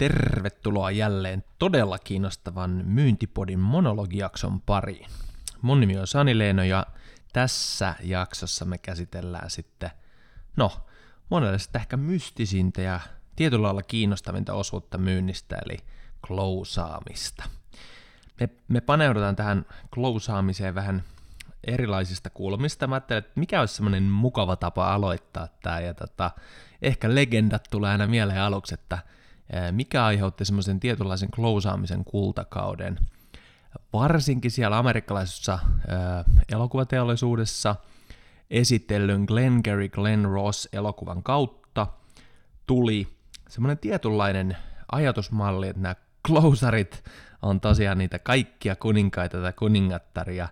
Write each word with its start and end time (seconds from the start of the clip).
tervetuloa 0.00 0.90
jälleen 0.90 1.44
todella 1.58 1.98
kiinnostavan 1.98 2.70
Myyntipodin 2.84 3.58
monologiakson 3.58 4.60
pariin. 4.60 5.06
Mun 5.62 5.80
nimi 5.80 5.98
on 5.98 6.06
Sani 6.06 6.38
Leeno 6.38 6.62
ja 6.62 6.86
tässä 7.32 7.94
jaksossa 8.02 8.64
me 8.64 8.78
käsitellään 8.78 9.50
sitten, 9.50 9.90
no, 10.56 10.72
monelle 11.30 11.58
sitten 11.58 11.80
ehkä 11.80 11.96
mystisintä 11.96 12.82
ja 12.82 13.00
tietyllä 13.36 13.62
lailla 13.62 13.82
kiinnostavinta 13.82 14.54
osuutta 14.54 14.98
myynnistä, 14.98 15.56
eli 15.64 15.76
klousaamista. 16.26 17.44
Me, 18.40 18.48
me 18.68 18.80
paneudutaan 18.80 19.36
tähän 19.36 19.66
klousaamiseen 19.94 20.74
vähän 20.74 21.02
erilaisista 21.64 22.30
kulmista. 22.30 22.86
Mä 22.86 22.94
ajattelin, 22.94 23.18
että 23.18 23.40
mikä 23.40 23.60
olisi 23.60 23.74
semmoinen 23.74 24.02
mukava 24.02 24.56
tapa 24.56 24.94
aloittaa 24.94 25.48
tämä, 25.62 25.80
ja 25.80 25.94
tota, 25.94 26.30
ehkä 26.82 27.14
legendat 27.14 27.64
tulee 27.70 27.90
aina 27.90 28.06
mieleen 28.06 28.40
aluksi, 28.40 28.74
että 28.74 28.98
mikä 29.72 30.04
aiheutti 30.04 30.44
semmoisen 30.44 30.80
tietynlaisen 30.80 31.30
klousaamisen 31.30 32.04
kultakauden, 32.04 32.98
varsinkin 33.92 34.50
siellä 34.50 34.78
amerikkalaisessa 34.78 35.58
elokuvateollisuudessa 36.52 37.76
esitellyn 38.50 39.24
Glengarry 39.24 39.88
Glenn 39.88 40.24
Ross 40.24 40.68
elokuvan 40.72 41.22
kautta 41.22 41.86
tuli 42.66 43.08
semmoinen 43.48 43.78
tietynlainen 43.78 44.56
ajatusmalli, 44.92 45.68
että 45.68 45.82
nämä 45.82 45.94
closerit 46.26 47.04
on 47.42 47.60
tosiaan 47.60 47.98
niitä 47.98 48.18
kaikkia 48.18 48.76
kuninkaita 48.76 49.42
tai 49.42 49.52
kuningattaria, 49.52 50.48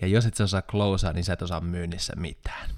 ja 0.00 0.06
jos 0.06 0.26
et 0.26 0.34
sä 0.34 0.44
osaa 0.44 0.62
closea, 0.62 1.12
niin 1.12 1.24
sä 1.24 1.32
et 1.32 1.42
osaa 1.42 1.60
myynnissä 1.60 2.12
mitään. 2.16 2.70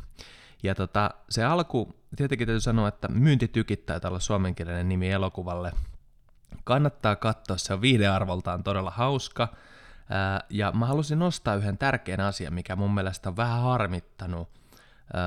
Ja 0.63 0.75
tota, 0.75 1.11
se 1.31 1.45
alku, 1.45 1.95
tietenkin 2.17 2.47
täytyy 2.47 2.61
sanoa, 2.61 2.89
että 2.89 3.09
myynti 3.09 3.49
tykittää 3.49 4.01
tällä 4.01 4.19
suomenkielinen 4.19 4.89
nimi 4.89 5.11
elokuvalle. 5.11 5.73
Kannattaa 6.65 7.17
katsoa, 7.17 7.57
se 7.57 7.75
on 7.75 7.81
viidearvoltaan 7.81 8.65
todella 8.65 8.91
hauska. 8.91 9.49
ja 10.51 10.73
mä 10.73 10.87
halusin 10.87 11.19
nostaa 11.19 11.55
yhden 11.55 11.79
tärkeän 11.79 12.21
asian, 12.21 12.55
mikä 12.55 12.77
mun 12.77 12.95
mielestä 12.95 13.29
on 13.29 13.37
vähän 13.37 13.63
harmittanut 13.63 14.49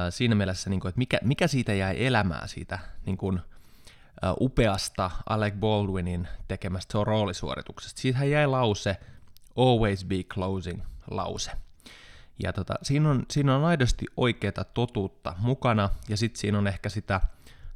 siinä 0.10 0.36
mielessä, 0.36 0.70
niin 0.70 0.88
että 0.88 1.28
mikä, 1.28 1.48
siitä 1.48 1.74
jäi 1.74 2.06
elämään 2.06 2.50
siitä 2.50 2.80
niin 3.06 3.42
upeasta 4.42 5.12
Alec 5.30 5.54
Baldwinin 5.56 6.28
tekemästä 6.48 6.98
roolisuorituksesta. 7.04 8.02
Siitähän 8.02 8.30
jäi 8.30 8.48
lause, 8.48 8.98
always 9.56 10.06
be 10.06 10.24
closing 10.24 10.82
lause. 11.12 11.52
Ja 12.44 12.54
tota, 12.54 12.74
siinä, 12.82 13.10
on, 13.10 13.26
siinä 13.32 13.56
on 13.56 13.66
aidosti 13.66 14.06
oikeaa 14.18 14.64
totuutta 14.74 15.36
mukana, 15.40 15.90
ja 16.10 16.18
sitten 16.18 16.40
siinä 16.40 16.58
on 16.58 16.68
ehkä 16.68 16.90
sitä 16.90 17.22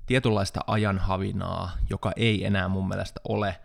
tietynlaista 0.06 0.60
ajanhavinaa, 0.68 1.72
joka 1.90 2.12
ei 2.16 2.46
enää 2.46 2.68
mun 2.68 2.88
mielestä 2.88 3.22
ole 3.28 3.60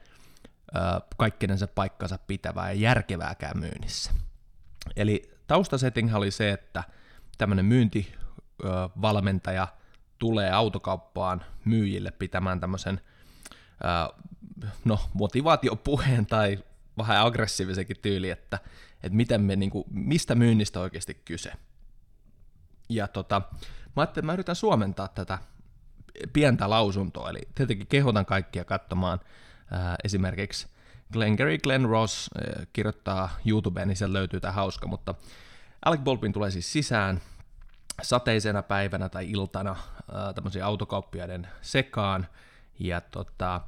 kaikkinensa 1.16 1.66
paikkansa 1.66 2.18
pitävää 2.26 2.72
ja 2.72 2.80
järkevääkään 2.80 3.58
myynnissä. 3.58 4.12
Eli 4.96 5.30
taustasetting 5.46 6.14
oli 6.14 6.30
se, 6.30 6.52
että 6.52 6.84
tämmöinen 7.38 7.64
myyntivalmentaja 7.64 9.68
tulee 10.18 10.50
autokauppaan 10.50 11.44
myyjille 11.64 12.10
pitämään 12.10 12.60
tämmöisen 12.60 13.00
no, 14.84 15.00
motivaatiopuheen 15.14 16.26
tai 16.26 16.58
vähän 16.98 17.26
aggressiivisenkin 17.26 17.96
tyyli, 18.02 18.30
että 18.30 18.58
että 19.04 19.16
miten 19.16 19.40
me, 19.40 19.56
niin 19.56 19.70
kuin, 19.70 19.84
mistä 19.90 20.34
myynnistä 20.34 20.80
oikeasti 20.80 21.14
kyse. 21.14 21.52
Ja 22.88 23.08
tota, 23.08 23.40
mä 23.40 23.52
ajattelin, 23.96 24.08
että 24.08 24.22
mä 24.22 24.32
yritän 24.32 24.56
suomentaa 24.56 25.08
tätä 25.08 25.38
pientä 26.32 26.70
lausuntoa, 26.70 27.30
eli 27.30 27.40
tietenkin 27.54 27.86
kehotan 27.86 28.26
kaikkia 28.26 28.64
katsomaan 28.64 29.20
ää, 29.70 29.96
esimerkiksi 30.04 30.68
Glengarry 31.12 31.58
Glenn 31.58 31.88
Ross 31.88 32.30
ää, 32.34 32.66
kirjoittaa 32.72 33.30
YouTubeen, 33.46 33.88
niin 33.88 33.96
sieltä 33.96 34.12
löytyy 34.12 34.40
tämä 34.40 34.52
hauska, 34.52 34.86
mutta 34.86 35.14
Alec 35.84 36.00
Baldwin 36.00 36.32
tulee 36.32 36.50
siis 36.50 36.72
sisään 36.72 37.20
sateisena 38.02 38.62
päivänä 38.62 39.08
tai 39.08 39.30
iltana 39.30 39.76
tämmöisiä 40.34 40.66
autokauppiaiden 40.66 41.48
sekaan, 41.60 42.26
ja 42.78 43.00
tota, 43.00 43.60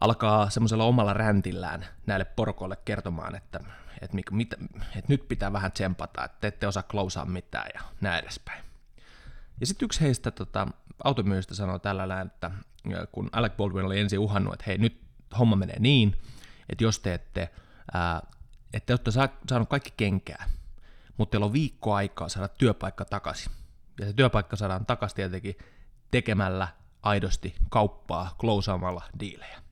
alkaa 0.00 0.50
semmoisella 0.50 0.84
omalla 0.84 1.12
räntillään 1.12 1.86
näille 2.06 2.24
porkoille 2.24 2.76
kertomaan, 2.84 3.34
että 3.34 3.60
että, 4.02 4.16
mit, 4.30 4.52
että 4.96 5.08
nyt 5.08 5.28
pitää 5.28 5.52
vähän 5.52 5.72
tsempata, 5.72 6.24
että 6.24 6.36
te 6.40 6.46
ette 6.46 6.66
osaa 6.66 6.82
klousaa 6.82 7.24
mitään 7.24 7.70
ja 7.74 7.80
näin 8.00 8.22
edespäin. 8.22 8.64
Ja 9.60 9.66
sitten 9.66 9.86
yksi 9.86 10.00
heistä 10.00 10.30
tota, 10.30 10.68
automyyjistä 11.04 11.54
sanoi 11.54 11.80
tällä 11.80 12.08
lailla, 12.08 12.30
että 12.30 12.50
kun 13.12 13.28
Alec 13.32 13.56
Baldwin 13.56 13.84
oli 13.84 14.00
ensin 14.00 14.18
uhannut, 14.18 14.54
että 14.54 14.64
hei 14.66 14.78
nyt 14.78 15.00
homma 15.38 15.56
menee 15.56 15.78
niin, 15.78 16.20
että 16.68 16.84
jos 16.84 16.98
te 16.98 17.14
ette, 17.14 17.50
ää, 17.94 18.22
että 18.72 18.92
olette 18.92 19.10
saanut 19.48 19.68
kaikki 19.68 19.92
kenkää, 19.96 20.50
mutta 21.16 21.30
teillä 21.30 21.46
on 21.46 21.52
viikko 21.52 21.94
aikaa 21.94 22.28
saada 22.28 22.48
työpaikka 22.48 23.04
takaisin. 23.04 23.52
Ja 24.00 24.06
se 24.06 24.12
työpaikka 24.12 24.56
saadaan 24.56 24.86
takaisin 24.86 25.16
tietenkin 25.16 25.56
tekemällä 26.10 26.68
aidosti 27.02 27.54
kauppaa, 27.70 28.34
klousaamalla 28.38 29.02
diilejä. 29.20 29.62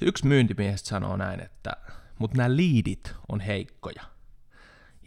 Yksi 0.00 0.26
myyntimiehistä 0.26 0.88
sanoo 0.88 1.16
näin, 1.16 1.40
että 1.40 1.76
mutta 2.18 2.36
nämä 2.36 2.56
liidit 2.56 3.14
on 3.28 3.40
heikkoja. 3.40 4.02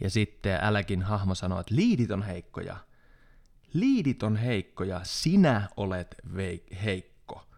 Ja 0.00 0.10
sitten 0.10 0.58
Äläkin 0.62 1.02
hahmo 1.02 1.34
sanoo, 1.34 1.60
että 1.60 1.74
liidit 1.74 2.10
on 2.10 2.22
heikkoja. 2.22 2.76
Liidit 3.72 4.22
on 4.22 4.36
heikkoja, 4.36 5.00
sinä 5.02 5.68
olet 5.76 6.14
heikko. 6.84 7.48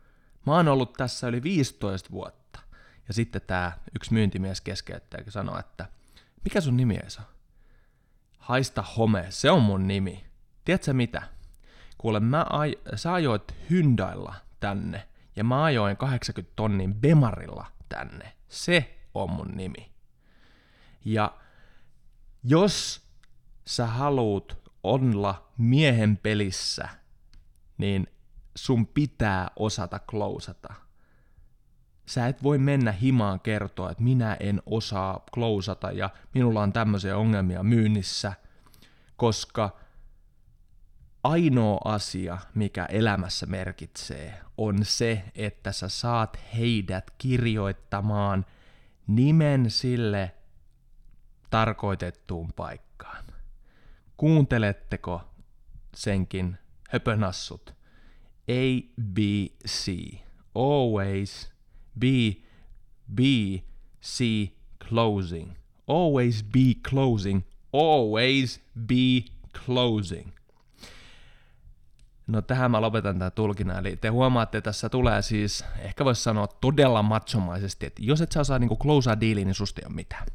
Mä 0.46 0.52
oon 0.52 0.68
ollut 0.68 0.92
tässä 0.92 1.28
yli 1.28 1.42
15 1.42 2.10
vuotta. 2.10 2.60
Ja 3.08 3.14
sitten 3.14 3.42
tämä 3.46 3.72
yksi 3.94 4.12
myyntimies 4.12 4.60
keskeyttää 4.60 5.20
ja 5.26 5.32
sanoo, 5.32 5.58
että 5.58 5.88
mikä 6.44 6.60
sun 6.60 6.76
nimi 6.76 6.98
Esa? 7.06 7.22
Haista 8.38 8.82
home, 8.82 9.26
se 9.28 9.50
on 9.50 9.62
mun 9.62 9.88
nimi. 9.88 10.24
Tiedätkö 10.64 10.92
mitä? 10.92 11.22
Kuule, 11.98 12.20
mä 12.20 12.46
aj- 12.50 12.96
sä 12.96 13.12
ajoit 13.12 13.54
Hyundailla 13.70 14.34
tänne 14.60 15.08
ja 15.36 15.44
mä 15.44 15.64
ajoin 15.64 15.96
80 15.96 16.52
tonnin 16.56 16.94
Bemarilla 16.94 17.66
tänne. 17.88 18.32
Se 18.48 18.98
on 19.14 19.30
mun 19.30 19.48
nimi. 19.54 19.92
Ja 21.04 21.38
jos 22.44 23.02
sä 23.66 23.86
haluut 23.86 24.70
olla 24.82 25.52
miehen 25.58 26.16
pelissä, 26.16 26.88
niin 27.78 28.06
sun 28.56 28.86
pitää 28.86 29.50
osata 29.56 29.98
klousata. 29.98 30.74
Sä 32.06 32.26
et 32.26 32.42
voi 32.42 32.58
mennä 32.58 32.92
himaan 32.92 33.40
kertoa, 33.40 33.90
että 33.90 34.02
minä 34.02 34.36
en 34.40 34.62
osaa 34.66 35.24
klousata 35.34 35.92
ja 35.92 36.10
minulla 36.34 36.62
on 36.62 36.72
tämmöisiä 36.72 37.16
ongelmia 37.16 37.62
myynnissä, 37.62 38.32
koska 39.16 39.76
ainoa 41.24 41.80
asia, 41.84 42.38
mikä 42.54 42.84
elämässä 42.84 43.46
merkitsee, 43.46 44.40
on 44.58 44.76
se, 44.82 45.24
että 45.34 45.72
sä 45.72 45.88
saat 45.88 46.38
heidät 46.54 47.10
kirjoittamaan– 47.18 48.46
nimen 49.06 49.70
sille 49.70 50.32
tarkoitettuun 51.50 52.52
paikkaan. 52.52 53.24
Kuunteletteko 54.16 55.20
senkin 55.94 56.58
höpönassut? 56.88 57.74
A, 58.50 58.62
B, 59.02 59.18
C. 59.66 59.92
Always 60.54 61.52
B, 61.98 62.04
B, 63.14 63.20
C, 64.02 64.24
closing. 64.88 65.53
Always 65.86 66.42
be 66.44 66.74
closing. 66.91 67.42
Always 67.72 68.60
be 68.86 69.24
closing. 69.65 70.32
No 72.27 72.42
tähän 72.42 72.71
mä 72.71 72.80
lopetan 72.80 73.19
tämän 73.19 73.33
tulkinnan, 73.33 73.78
eli 73.78 73.97
te 73.97 74.09
huomaatte, 74.09 74.59
että 74.59 74.69
tässä 74.69 74.89
tulee 74.89 75.22
siis, 75.22 75.65
ehkä 75.78 76.04
voisi 76.04 76.22
sanoa 76.22 76.47
todella 76.47 77.03
matsomaisesti, 77.03 77.86
että 77.86 78.03
jos 78.04 78.21
et 78.21 78.33
sä 78.33 78.41
osaa 78.41 78.59
niinku 78.59 78.77
closea 78.77 79.21
diiliin, 79.21 79.47
niin 79.47 79.54
susta 79.54 79.80
ei 79.80 79.86
ole 79.86 79.95
mitään. 79.95 80.27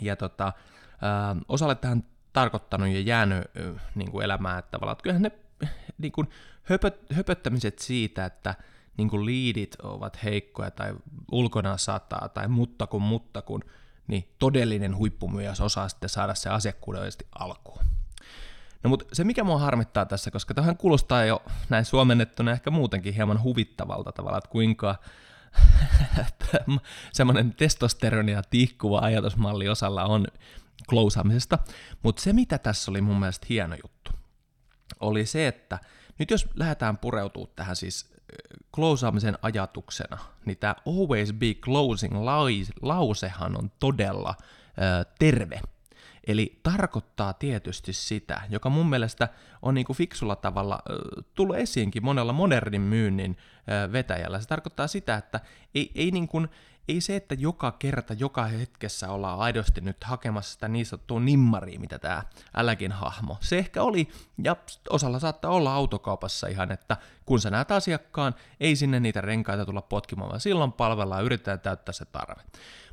Ja 0.00 0.16
tota, 0.16 0.46
äh, 0.46 1.36
osalle 1.48 1.74
tähän 1.74 2.04
tarkoittanut 2.32 2.88
ja 2.88 3.00
jäänyt 3.00 3.38
äh, 3.38 3.82
niin 3.94 4.10
kuin 4.10 4.24
elämään, 4.24 4.58
että 4.58 4.70
tavallaan, 4.70 4.92
että 4.92 5.02
kyllähän 5.02 5.22
ne 5.22 5.32
niin 5.98 6.12
kuin 6.12 6.28
höpöt, 6.62 7.00
höpöttämiset 7.12 7.78
siitä, 7.78 8.24
että 8.24 8.54
niin 8.96 9.10
kuin 9.10 9.26
liidit 9.26 9.76
ovat 9.82 10.24
heikkoja 10.24 10.70
tai 10.70 10.94
ulkona 11.32 11.76
sataa 11.76 12.28
tai 12.28 12.48
mutta 12.48 12.86
kun 12.86 13.02
mutta 13.02 13.42
kun, 13.42 13.64
niin 14.06 14.34
todellinen 14.38 14.96
huippumyyjä 14.96 15.52
osaa 15.60 15.88
sitten 15.88 16.08
saada 16.08 16.34
se 16.34 16.50
asiakkuuden 16.50 17.02
alkuun. 17.38 17.84
No 18.84 18.90
mutta 18.90 19.04
se 19.12 19.24
mikä 19.24 19.44
mua 19.44 19.58
harmittaa 19.58 20.06
tässä, 20.06 20.30
koska 20.30 20.54
tähän 20.54 20.76
kuulostaa 20.76 21.24
jo 21.24 21.42
näin 21.68 21.84
suomennettuna 21.84 22.52
ehkä 22.52 22.70
muutenkin 22.70 23.14
hieman 23.14 23.42
huvittavalta 23.42 24.12
tavalla, 24.12 24.38
että 24.38 24.50
kuinka 24.50 24.94
semmoinen 27.12 27.54
testosteronia 27.54 28.42
tihkuva 28.42 28.98
ajatusmalli 28.98 29.68
osalla 29.68 30.04
on 30.04 30.26
klousaamisesta, 30.88 31.58
mutta 32.02 32.22
se 32.22 32.32
mitä 32.32 32.58
tässä 32.58 32.90
oli 32.90 33.00
mun 33.00 33.20
mielestä 33.20 33.46
hieno 33.50 33.76
juttu, 33.84 34.10
oli 35.00 35.26
se, 35.26 35.48
että 35.48 35.78
nyt 36.18 36.30
jos 36.30 36.48
lähdetään 36.54 36.98
pureutumaan 36.98 37.52
tähän 37.56 37.76
siis 37.76 38.12
closeaamisen 38.74 39.38
ajatuksena, 39.42 40.18
niin 40.44 40.58
tämä 40.58 40.74
always 40.86 41.32
be 41.32 41.54
closing 41.54 42.14
lausehan 42.82 43.58
on 43.58 43.70
todella 43.80 44.34
terve. 45.18 45.60
Eli 46.28 46.60
tarkoittaa 46.62 47.32
tietysti 47.32 47.92
sitä, 47.92 48.40
joka 48.50 48.70
mun 48.70 48.90
mielestä 48.90 49.28
on 49.62 49.74
niin 49.74 49.84
kuin 49.84 49.96
fiksulla 49.96 50.36
tavalla 50.36 50.78
tullut 51.34 51.56
esiinkin 51.56 52.04
monella 52.04 52.32
modernin 52.32 52.80
myynnin 52.82 53.36
vetäjällä. 53.92 54.40
Se 54.40 54.48
tarkoittaa 54.48 54.86
sitä, 54.86 55.16
että 55.16 55.40
ei, 55.74 55.92
ei, 55.94 56.10
niin 56.10 56.28
kuin, 56.28 56.48
ei 56.88 57.00
se, 57.00 57.16
että 57.16 57.34
joka 57.34 57.72
kerta, 57.72 58.14
joka 58.14 58.44
hetkessä 58.44 59.10
ollaan 59.10 59.38
aidosti 59.38 59.80
nyt 59.80 60.04
hakemassa 60.04 60.52
sitä 60.52 60.68
niin 60.68 60.86
sanottua 60.86 61.20
nimmaria, 61.20 61.80
mitä 61.80 61.98
tämä 61.98 62.22
älläkin 62.56 62.92
hahmo. 62.92 63.36
Se 63.40 63.58
ehkä 63.58 63.82
oli, 63.82 64.08
ja 64.44 64.56
osalla 64.90 65.18
saattaa 65.18 65.50
olla 65.50 65.74
autokaupassa 65.74 66.46
ihan, 66.46 66.72
että 66.72 66.96
kun 67.26 67.40
sä 67.40 67.50
näet 67.50 67.70
asiakkaan, 67.70 68.34
ei 68.60 68.76
sinne 68.76 69.00
niitä 69.00 69.20
renkaita 69.20 69.66
tulla 69.66 69.82
potkimaan, 69.82 70.28
vaan 70.28 70.40
silloin 70.40 70.72
palvellaan 70.72 71.20
ja 71.20 71.26
yritetään 71.26 71.60
täyttää 71.60 71.92
se 71.92 72.04
tarve. 72.04 72.42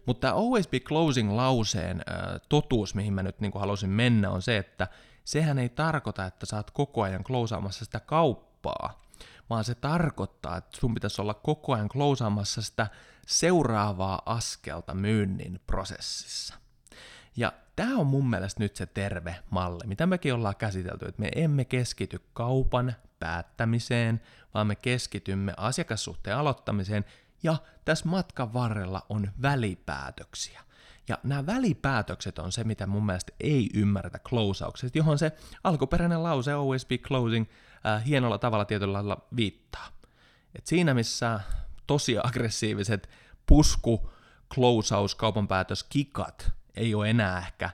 Mutta 0.06 0.28
tämä 0.28 0.34
always 0.34 0.68
be 0.68 0.80
closing 0.80 1.36
lauseen 1.36 2.02
äh, 2.10 2.42
totuus, 2.50 2.96
mihin 2.96 3.14
mä 3.14 3.24
nyt 3.24 3.40
niin 3.40 3.52
halusin 3.56 3.90
mennä, 3.90 4.30
on 4.30 4.42
se, 4.42 4.58
että 4.58 4.88
sehän 5.24 5.60
ei 5.60 5.70
tarkoita, 5.70 6.26
että 6.26 6.46
sä 6.46 6.56
oot 6.56 6.72
koko 6.72 7.02
ajan 7.02 7.24
closeaamassa 7.24 7.86
sitä 7.86 8.00
kauppaa, 8.00 9.06
vaan 9.50 9.64
se 9.64 9.76
tarkoittaa, 9.76 10.58
että 10.58 10.80
sun 10.80 10.94
pitäisi 10.94 11.22
olla 11.22 11.34
koko 11.34 11.74
ajan 11.74 11.90
closeaamassa 11.90 12.62
sitä 12.62 12.88
seuraavaa 13.26 14.22
askelta 14.26 14.94
myynnin 14.94 15.60
prosessissa. 15.68 16.56
Ja 17.38 17.54
tämä 17.76 17.98
on 17.98 18.08
mun 18.08 18.30
mielestä 18.30 18.64
nyt 18.64 18.76
se 18.76 18.86
terve 18.86 19.36
malli, 19.50 19.88
mitä 19.88 20.06
mekin 20.06 20.34
ollaan 20.34 20.56
käsitelty, 20.56 21.06
että 21.06 21.22
me 21.22 21.30
emme 21.36 21.66
keskity 21.66 22.22
kaupan 22.34 22.96
päättämiseen, 23.20 24.22
vaan 24.54 24.68
me 24.68 24.76
keskitymme 24.76 25.54
asiakassuhteen 25.58 26.38
aloittamiseen 26.38 27.06
ja 27.44 27.58
tässä 27.86 28.10
matkan 28.10 28.54
varrella 28.54 29.06
on 29.10 29.32
välipäätöksiä. 29.42 30.62
Ja 31.08 31.18
nämä 31.24 31.46
välipäätökset 31.46 32.40
on 32.40 32.52
se, 32.52 32.64
mitä 32.64 32.88
mun 32.88 33.06
mielestä 33.06 33.34
ei 33.40 33.70
ymmärretä 33.74 34.20
closeauksesta, 34.20 34.98
johon 34.98 35.20
se 35.20 35.32
alkuperäinen 35.64 36.24
lause 36.24 36.52
always 36.52 36.86
be 36.86 36.98
closing 36.98 37.46
äh, 37.86 38.06
hienolla 38.06 38.38
tavalla 38.38 38.66
tietyllä 38.66 38.94
lailla 38.94 39.28
viittaa. 39.36 39.88
Et 40.56 40.68
siinä 40.68 40.94
missä 40.94 41.40
tosi 41.88 42.18
aggressiiviset 42.24 43.10
pusku, 43.46 44.10
closeaus, 44.54 45.16
kaupanpäätös, 45.16 45.84
kikat 45.84 46.52
ei 46.76 46.96
ole 46.96 47.10
enää 47.10 47.38
ehkä 47.38 47.70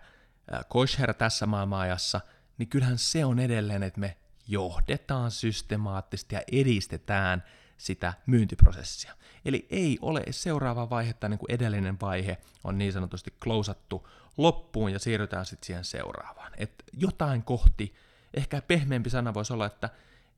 kosher 0.68 1.14
tässä 1.14 1.46
maailmanajassa, 1.46 2.22
niin 2.58 2.70
kyllähän 2.70 2.98
se 2.98 3.26
on 3.26 3.40
edelleen, 3.40 3.84
että 3.84 4.00
me 4.00 4.18
johdetaan 4.48 5.32
systemaattisesti 5.32 6.36
ja 6.36 6.42
edistetään 6.52 7.44
sitä 7.78 8.14
myyntiprosessia. 8.26 9.16
Eli 9.46 9.68
ei 9.70 9.98
ole 10.02 10.24
seuraava 10.30 10.90
vaihe 10.90 11.14
tai 11.14 11.30
niin 11.30 11.40
kuin 11.40 11.52
edellinen 11.52 11.98
vaihe 12.02 12.38
on 12.64 12.78
niin 12.78 12.94
sanotusti 12.94 13.34
klousattu 13.44 14.08
loppuun 14.38 14.94
ja 14.94 15.00
siirrytään 15.00 15.46
sitten 15.46 15.66
siihen 15.66 15.86
seuraavaan. 15.86 16.52
Et 16.58 16.84
jotain 16.94 17.44
kohti, 17.44 17.96
ehkä 18.34 18.62
pehmeämpi 18.62 19.10
sana 19.10 19.34
voisi 19.34 19.54
olla, 19.54 19.66
että 19.66 19.90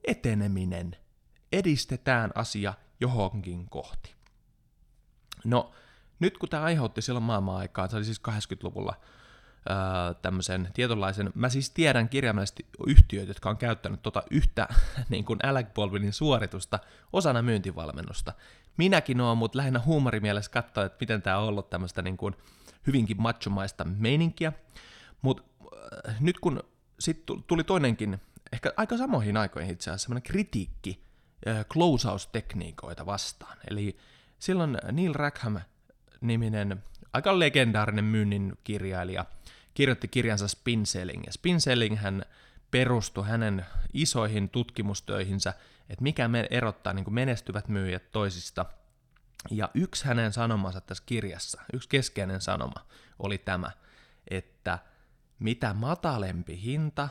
eteneminen, 0.08 0.96
edistetään 1.54 2.32
asia 2.36 2.74
johonkin 3.00 3.70
kohti. 3.70 4.14
No, 5.44 5.72
nyt 6.20 6.38
kun 6.38 6.50
tämä 6.50 6.64
aiheutti 6.64 7.02
silloin 7.02 7.24
maailman 7.24 7.56
aikaa, 7.56 7.88
se 7.88 7.96
oli 7.96 8.06
siis 8.06 8.22
80-luvulla, 8.30 8.96
öö, 9.70 10.14
tämmöisen 10.22 10.70
tietynlaisen, 10.74 11.32
mä 11.36 11.50
siis 11.50 11.70
tiedän 11.70 12.10
kirjaimellisesti 12.10 12.66
yhtiöitä, 12.88 13.30
jotka 13.30 13.50
on 13.50 13.58
käyttänyt 13.58 14.02
tota 14.02 14.24
yhtä 14.32 14.68
niin 15.10 15.26
kuin 15.26 15.40
Alec 15.44 15.74
Baldwinin 15.74 16.14
suoritusta 16.14 16.80
osana 17.14 17.42
myyntivalmennusta. 17.42 18.34
Minäkin 18.78 19.22
oon, 19.22 19.38
mutta 19.38 19.58
lähinnä 19.58 19.80
huumorimielessä 19.86 20.52
katsoa, 20.52 20.86
että 20.86 20.98
miten 21.00 21.22
tämä 21.22 21.38
on 21.38 21.48
ollut 21.48 21.70
tämmöistä 21.70 22.02
niin 22.02 22.18
kuin 22.18 22.36
hyvinkin 22.88 23.22
machomaista 23.22 23.84
meininkiä. 23.84 24.54
Mutta 25.22 25.44
äh, 26.10 26.16
nyt 26.22 26.40
kun 26.40 26.64
sitten 27.00 27.44
tuli 27.48 27.64
toinenkin, 27.64 28.22
ehkä 28.54 28.74
aika 28.78 28.98
samoihin 28.98 29.38
aikoihin 29.38 29.72
itse 29.72 29.90
asiassa, 29.90 30.06
semmoinen 30.06 30.32
kritiikki 30.32 31.04
äh, 31.48 31.66
closeaus-tekniikoita 31.66 33.06
vastaan. 33.06 33.58
Eli 33.70 33.98
silloin 34.40 34.78
Neil 34.92 35.14
Rackham-niminen 35.14 36.84
aika 37.14 37.40
legendaarinen 37.40 38.06
myynnin 38.06 38.58
kirjailija 38.64 39.26
kirjoitti 39.74 40.08
kirjansa 40.08 40.48
Spin 40.48 40.86
Selling. 40.86 41.24
Ja 41.26 41.32
Spin 41.32 41.62
Selling 41.62 41.98
hän 41.98 42.26
perustui 42.72 43.28
hänen 43.28 43.66
isoihin 43.94 44.50
tutkimustöihinsä, 44.50 45.54
että 45.90 46.04
mikä 46.04 46.28
me 46.28 46.48
erottaa 46.50 46.94
niin 46.94 47.14
menestyvät 47.14 47.68
myyjät 47.68 48.12
toisista. 48.12 48.66
Ja 49.52 49.70
yksi 49.74 50.06
hänen 50.06 50.34
sanomansa 50.34 50.82
tässä 50.82 51.04
kirjassa, 51.06 51.62
yksi 51.74 51.90
keskeinen 51.90 52.42
sanoma 52.42 52.86
oli 53.20 53.38
tämä, 53.38 53.72
että 54.28 54.80
mitä 55.40 55.74
matalempi 55.74 56.62
hinta, 56.62 57.10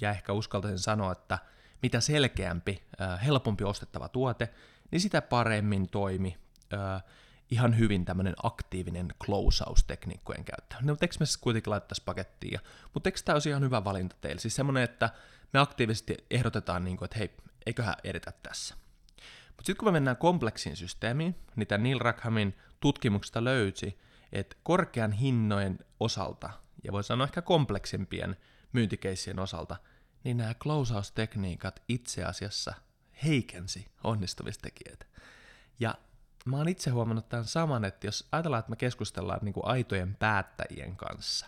ja 0.00 0.10
ehkä 0.10 0.32
uskaltaisin 0.32 0.78
sanoa, 0.78 1.12
että 1.12 1.38
mitä 1.82 2.00
selkeämpi, 2.00 2.82
helpompi 3.26 3.64
ostettava 3.64 4.08
tuote, 4.08 4.48
niin 4.90 5.00
sitä 5.00 5.22
paremmin 5.22 5.88
toimi 5.88 6.36
ihan 7.50 7.78
hyvin 7.78 8.04
tämmöinen 8.04 8.34
aktiivinen 8.42 9.08
closeaus-tekniikkojen 9.24 10.44
käyttö. 10.44 10.76
No, 10.80 10.96
eikö 11.00 11.14
me 11.20 11.26
siis 11.26 11.36
kuitenkin 11.36 11.70
laittaisi 11.70 12.02
pakettiin? 12.04 12.60
Mutta 12.94 13.08
eikö 13.08 13.20
tämä 13.24 13.34
olisi 13.34 13.48
ihan 13.48 13.62
hyvä 13.62 13.84
valinta 13.84 14.16
teille? 14.20 14.40
Siis 14.40 14.56
semmoinen, 14.56 14.82
että 14.82 15.10
me 15.52 15.60
aktiivisesti 15.60 16.16
ehdotetaan, 16.30 16.84
niin 16.84 16.96
kuin, 16.96 17.06
että 17.06 17.18
hei, 17.18 17.36
eiköhän 17.66 17.94
edetä 18.04 18.32
tässä. 18.42 18.74
Mutta 19.46 19.66
sitten 19.66 19.76
kun 19.76 19.88
me 19.88 19.92
mennään 19.92 20.16
kompleksin 20.16 20.76
systeemiin, 20.76 21.36
niin 21.56 21.66
tämä 21.66 21.82
Neil 21.82 21.98
Rackhamin 21.98 22.56
tutkimuksesta 22.80 23.44
löysi, 23.44 23.98
että 24.32 24.56
korkean 24.62 25.12
hinnojen 25.12 25.78
osalta, 26.00 26.50
ja 26.84 26.92
voi 26.92 27.04
sanoa 27.04 27.26
ehkä 27.26 27.42
kompleksimpien 27.42 28.36
myyntikeissien 28.72 29.38
osalta, 29.38 29.76
niin 30.24 30.36
nämä 30.36 30.54
closeaus-tekniikat 30.54 31.82
itse 31.88 32.24
asiassa 32.24 32.74
heikensi 33.24 33.86
onnistumistekijöitä. 34.04 35.06
Ja 35.80 35.94
mä 36.44 36.56
oon 36.56 36.68
itse 36.68 36.90
huomannut 36.90 37.28
tämän 37.28 37.44
saman, 37.44 37.84
että 37.84 38.06
jos 38.06 38.28
ajatellaan, 38.32 38.60
että 38.60 38.70
me 38.70 38.76
keskustellaan 38.76 39.40
niin 39.42 39.52
kuin 39.52 39.66
aitojen 39.66 40.16
päättäjien 40.18 40.96
kanssa, 40.96 41.46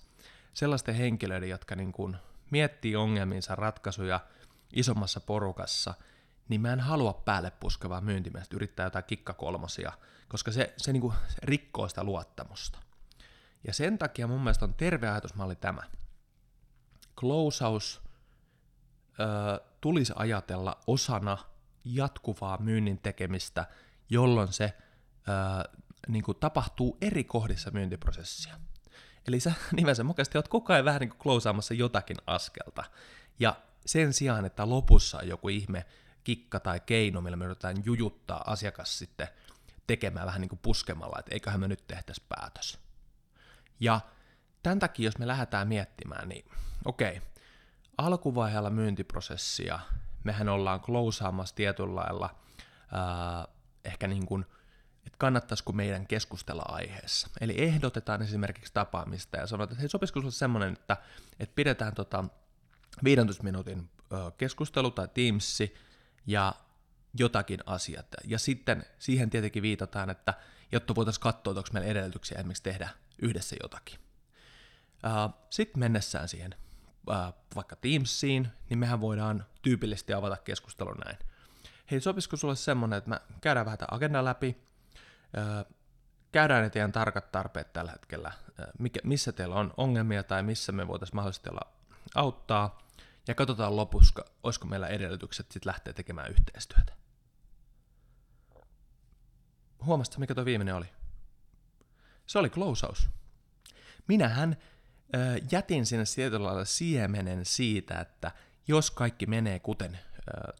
sellaisten 0.54 0.94
henkilöiden, 0.94 1.48
jotka 1.48 1.76
niin 1.76 1.92
kuin 1.92 2.16
miettii 2.50 2.96
ongelmiinsa 2.96 3.54
ratkaisuja 3.54 4.20
isommassa 4.72 5.20
porukassa, 5.20 5.94
niin 6.48 6.60
mä 6.60 6.72
en 6.72 6.80
halua 6.80 7.12
päälle 7.12 7.50
puskevaa 7.50 8.00
myyntimiestä 8.00 8.56
yrittää 8.56 8.86
jotain 8.86 9.04
kikkakolmosia, 9.04 9.92
koska 10.28 10.52
se, 10.52 10.74
se, 10.76 10.92
niin 10.92 11.00
kuin, 11.00 11.14
rikkoo 11.42 11.88
sitä 11.88 12.04
luottamusta. 12.04 12.78
Ja 13.66 13.72
sen 13.72 13.98
takia 13.98 14.26
mun 14.26 14.40
mielestä 14.40 14.64
on 14.64 14.74
terve 14.74 15.08
ajatusmalli 15.08 15.56
tämä. 15.56 15.82
Closeaus 17.16 18.02
ö, 19.20 19.60
tulisi 19.80 20.12
ajatella 20.16 20.80
osana 20.86 21.38
jatkuvaa 21.84 22.58
myynnin 22.58 22.98
tekemistä– 22.98 23.66
jolloin 24.12 24.52
se 24.52 24.72
ää, 25.26 25.64
niin 26.08 26.24
kuin 26.24 26.38
tapahtuu 26.38 26.96
eri 27.00 27.24
kohdissa 27.24 27.70
myyntiprosessia. 27.70 28.54
Eli 29.28 29.40
sä 29.40 29.52
nimensä 29.72 30.04
mukaisesti 30.04 30.38
oot 30.38 30.48
koko 30.48 30.72
ajan 30.72 30.84
vähän 30.84 31.00
niin 31.00 31.10
kuin 31.10 31.18
klousaamassa 31.18 31.74
jotakin 31.74 32.16
askelta. 32.26 32.84
Ja 33.38 33.56
sen 33.86 34.12
sijaan, 34.12 34.44
että 34.44 34.68
lopussa 34.68 35.18
on 35.18 35.28
joku 35.28 35.48
ihme 35.48 35.84
kikka 36.24 36.60
tai 36.60 36.80
keino, 36.80 37.20
millä 37.20 37.36
me 37.36 37.44
yritetään 37.44 37.84
jujuttaa 37.84 38.44
asiakas 38.46 38.98
sitten 38.98 39.28
tekemään 39.86 40.26
vähän 40.26 40.40
niin 40.40 40.48
kuin 40.48 40.60
puskemalla, 40.62 41.18
että 41.18 41.34
eiköhän 41.34 41.60
me 41.60 41.68
nyt 41.68 41.86
tehtäisi 41.86 42.22
päätös. 42.28 42.78
Ja 43.80 44.00
tämän 44.62 44.78
takia, 44.78 45.04
jos 45.04 45.18
me 45.18 45.26
lähdetään 45.26 45.68
miettimään, 45.68 46.28
niin 46.28 46.44
okei, 46.84 47.16
okay, 47.16 47.28
alkuvaiheella 47.98 48.70
myyntiprosessia, 48.70 49.78
mehän 50.24 50.48
ollaan 50.48 50.80
klousaamassa 50.80 51.54
tietyllä 51.54 51.94
lailla 51.94 52.34
ää, 52.92 53.48
ehkä 53.84 54.06
niin 54.06 54.26
kuin, 54.26 54.46
että 55.06 55.18
kannattaisiko 55.18 55.72
meidän 55.72 56.06
keskustella 56.06 56.62
aiheessa. 56.68 57.28
Eli 57.40 57.54
ehdotetaan 57.62 58.22
esimerkiksi 58.22 58.72
tapaamista 58.74 59.36
ja 59.36 59.46
sanotaan, 59.46 59.72
että 59.72 59.80
hei, 59.80 59.88
sopisiko 59.88 60.20
sinulle 60.20 60.32
semmoinen, 60.32 60.72
että, 60.72 60.96
että 61.40 61.54
pidetään 61.54 61.94
tota 61.94 62.24
15 63.04 63.42
minuutin 63.42 63.90
keskustelu 64.38 64.90
tai 64.90 65.08
Teamsi 65.14 65.74
ja 66.26 66.54
jotakin 67.18 67.60
asiat. 67.66 68.06
Ja 68.24 68.38
sitten 68.38 68.84
siihen 68.98 69.30
tietenkin 69.30 69.62
viitataan, 69.62 70.10
että 70.10 70.34
jotta 70.72 70.94
voitaisiin 70.94 71.22
katsoa, 71.22 71.50
onko 71.50 71.68
meillä 71.72 71.88
edellytyksiä 71.88 72.38
esimerkiksi 72.38 72.62
tehdä 72.62 72.88
yhdessä 73.22 73.56
jotakin. 73.62 73.98
Sitten 75.50 75.80
mennessään 75.80 76.28
siihen 76.28 76.54
vaikka 77.56 77.76
Teamsiin, 77.76 78.48
niin 78.70 78.78
mehän 78.78 79.00
voidaan 79.00 79.46
tyypillisesti 79.62 80.12
avata 80.12 80.36
keskustelun 80.36 80.96
näin 81.04 81.18
hei 81.92 82.00
sopisiko 82.00 82.36
sulle 82.36 82.56
semmonen, 82.56 82.96
että 82.98 83.10
mä 83.10 83.20
käydään 83.40 83.66
vähän 83.66 83.78
tämän 83.78 83.94
agendan 83.94 84.24
läpi, 84.24 84.56
öö, 85.36 85.64
käydään 86.32 86.62
ne 86.62 86.70
teidän 86.70 86.92
tarkat 86.92 87.32
tarpeet 87.32 87.72
tällä 87.72 87.90
hetkellä, 87.90 88.32
mikä, 88.78 89.00
missä 89.04 89.32
teillä 89.32 89.54
on 89.54 89.74
ongelmia 89.76 90.22
tai 90.22 90.42
missä 90.42 90.72
me 90.72 90.88
voitaisiin 90.88 91.16
mahdollisesti 91.16 91.50
olla 91.50 91.72
auttaa, 92.14 92.78
ja 93.28 93.34
katsotaan 93.34 93.76
lopussa, 93.76 94.24
olisiko 94.42 94.66
meillä 94.66 94.86
edellytykset 94.86 95.52
sitten 95.52 95.70
lähteä 95.70 95.92
tekemään 95.92 96.30
yhteistyötä. 96.30 96.92
huomasitko 99.84 100.20
mikä 100.20 100.34
tuo 100.34 100.44
viimeinen 100.44 100.74
oli? 100.74 100.86
Se 102.26 102.38
oli 102.38 102.50
klousaus. 102.50 103.08
Minähän 104.08 104.56
jätin 105.52 105.86
sinne 105.86 106.04
tietyllä 106.14 106.46
lailla 106.46 106.64
siemenen 106.64 107.44
siitä, 107.44 108.00
että 108.00 108.32
jos 108.68 108.90
kaikki 108.90 109.26
menee 109.26 109.58
kuten 109.58 109.98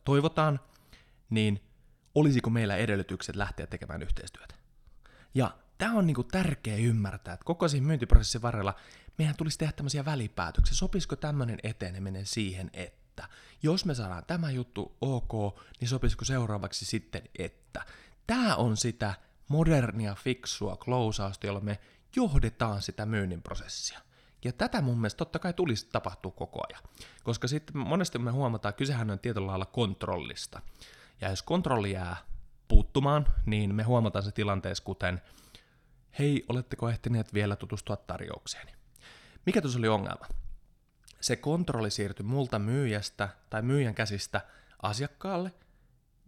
toivotaan, 0.05 0.61
niin 1.31 1.63
olisiko 2.15 2.51
meillä 2.51 2.77
edellytykset 2.77 3.37
lähteä 3.37 3.67
tekemään 3.67 4.03
yhteistyötä. 4.03 4.55
Ja 5.35 5.57
tämä 5.79 5.99
on 5.99 6.07
niinku 6.07 6.25
tärkeä 6.25 6.77
ymmärtää, 6.77 7.35
että 7.35 7.45
koko 7.45 7.69
siinä 7.69 7.87
myyntiprosessin 7.87 8.43
varrella 8.43 8.75
meidän 9.19 9.37
tulisi 9.37 9.59
tehdä 9.59 9.73
tämmöisiä 9.73 10.05
välipäätöksiä. 10.05 10.75
Sopisiko 10.75 11.17
tämmöinen 11.17 11.59
eteneminen 11.63 12.27
siihen, 12.27 12.71
että 12.73 13.29
jos 13.63 13.85
me 13.85 13.95
saadaan 13.95 14.25
tämä 14.27 14.51
juttu 14.51 14.97
ok, 15.01 15.61
niin 15.81 15.89
sopisiko 15.89 16.25
seuraavaksi 16.25 16.85
sitten, 16.85 17.23
että 17.39 17.87
tämä 18.27 18.57
on 18.57 18.77
sitä 18.77 19.15
modernia, 19.49 20.15
fiksua 20.15 20.77
closeausta, 20.77 21.47
jolla 21.47 21.61
me 21.61 21.81
johdetaan 22.17 22.83
sitä 22.83 23.07
myynnin 23.07 23.43
prosessia. 23.43 24.01
Ja 24.45 24.53
tätä 24.53 24.81
mun 24.81 24.99
mielestä 24.99 25.19
totta 25.19 25.39
kai 25.39 25.53
tulisi 25.53 25.89
tapahtua 25.93 26.33
koko 26.33 26.61
ajan. 26.69 26.83
Koska 27.23 27.49
sitten 27.49 27.79
monesti 27.79 28.19
me 28.19 28.31
huomataan, 28.31 28.71
että 28.71 28.79
kysehän 28.79 29.11
on 29.11 29.19
tietyllä 29.19 29.47
lailla 29.47 29.67
kontrollista. 29.67 30.61
Ja 31.21 31.31
jos 31.31 31.43
kontrolli 31.43 31.93
jää 31.93 32.17
puuttumaan, 32.69 33.27
niin 33.47 33.75
me 33.75 33.83
huomataan 33.83 34.23
se 34.23 34.33
tilanteessa 34.33 34.85
kuten, 34.85 35.23
hei, 36.19 36.45
oletteko 36.49 36.89
ehtineet 36.89 37.35
vielä 37.35 37.57
tutustua 37.57 37.97
tarjoukseeni? 37.97 38.73
Mikä 39.47 39.61
tuossa 39.61 39.79
oli 39.79 39.89
ongelma? 39.89 40.27
Se 41.21 41.37
kontrolli 41.37 41.91
siirtyi 41.91 42.27
multa 42.27 42.59
myyjästä 42.59 43.29
tai 43.51 43.63
myyjän 43.63 43.95
käsistä 43.95 44.41
asiakkaalle, 44.83 45.53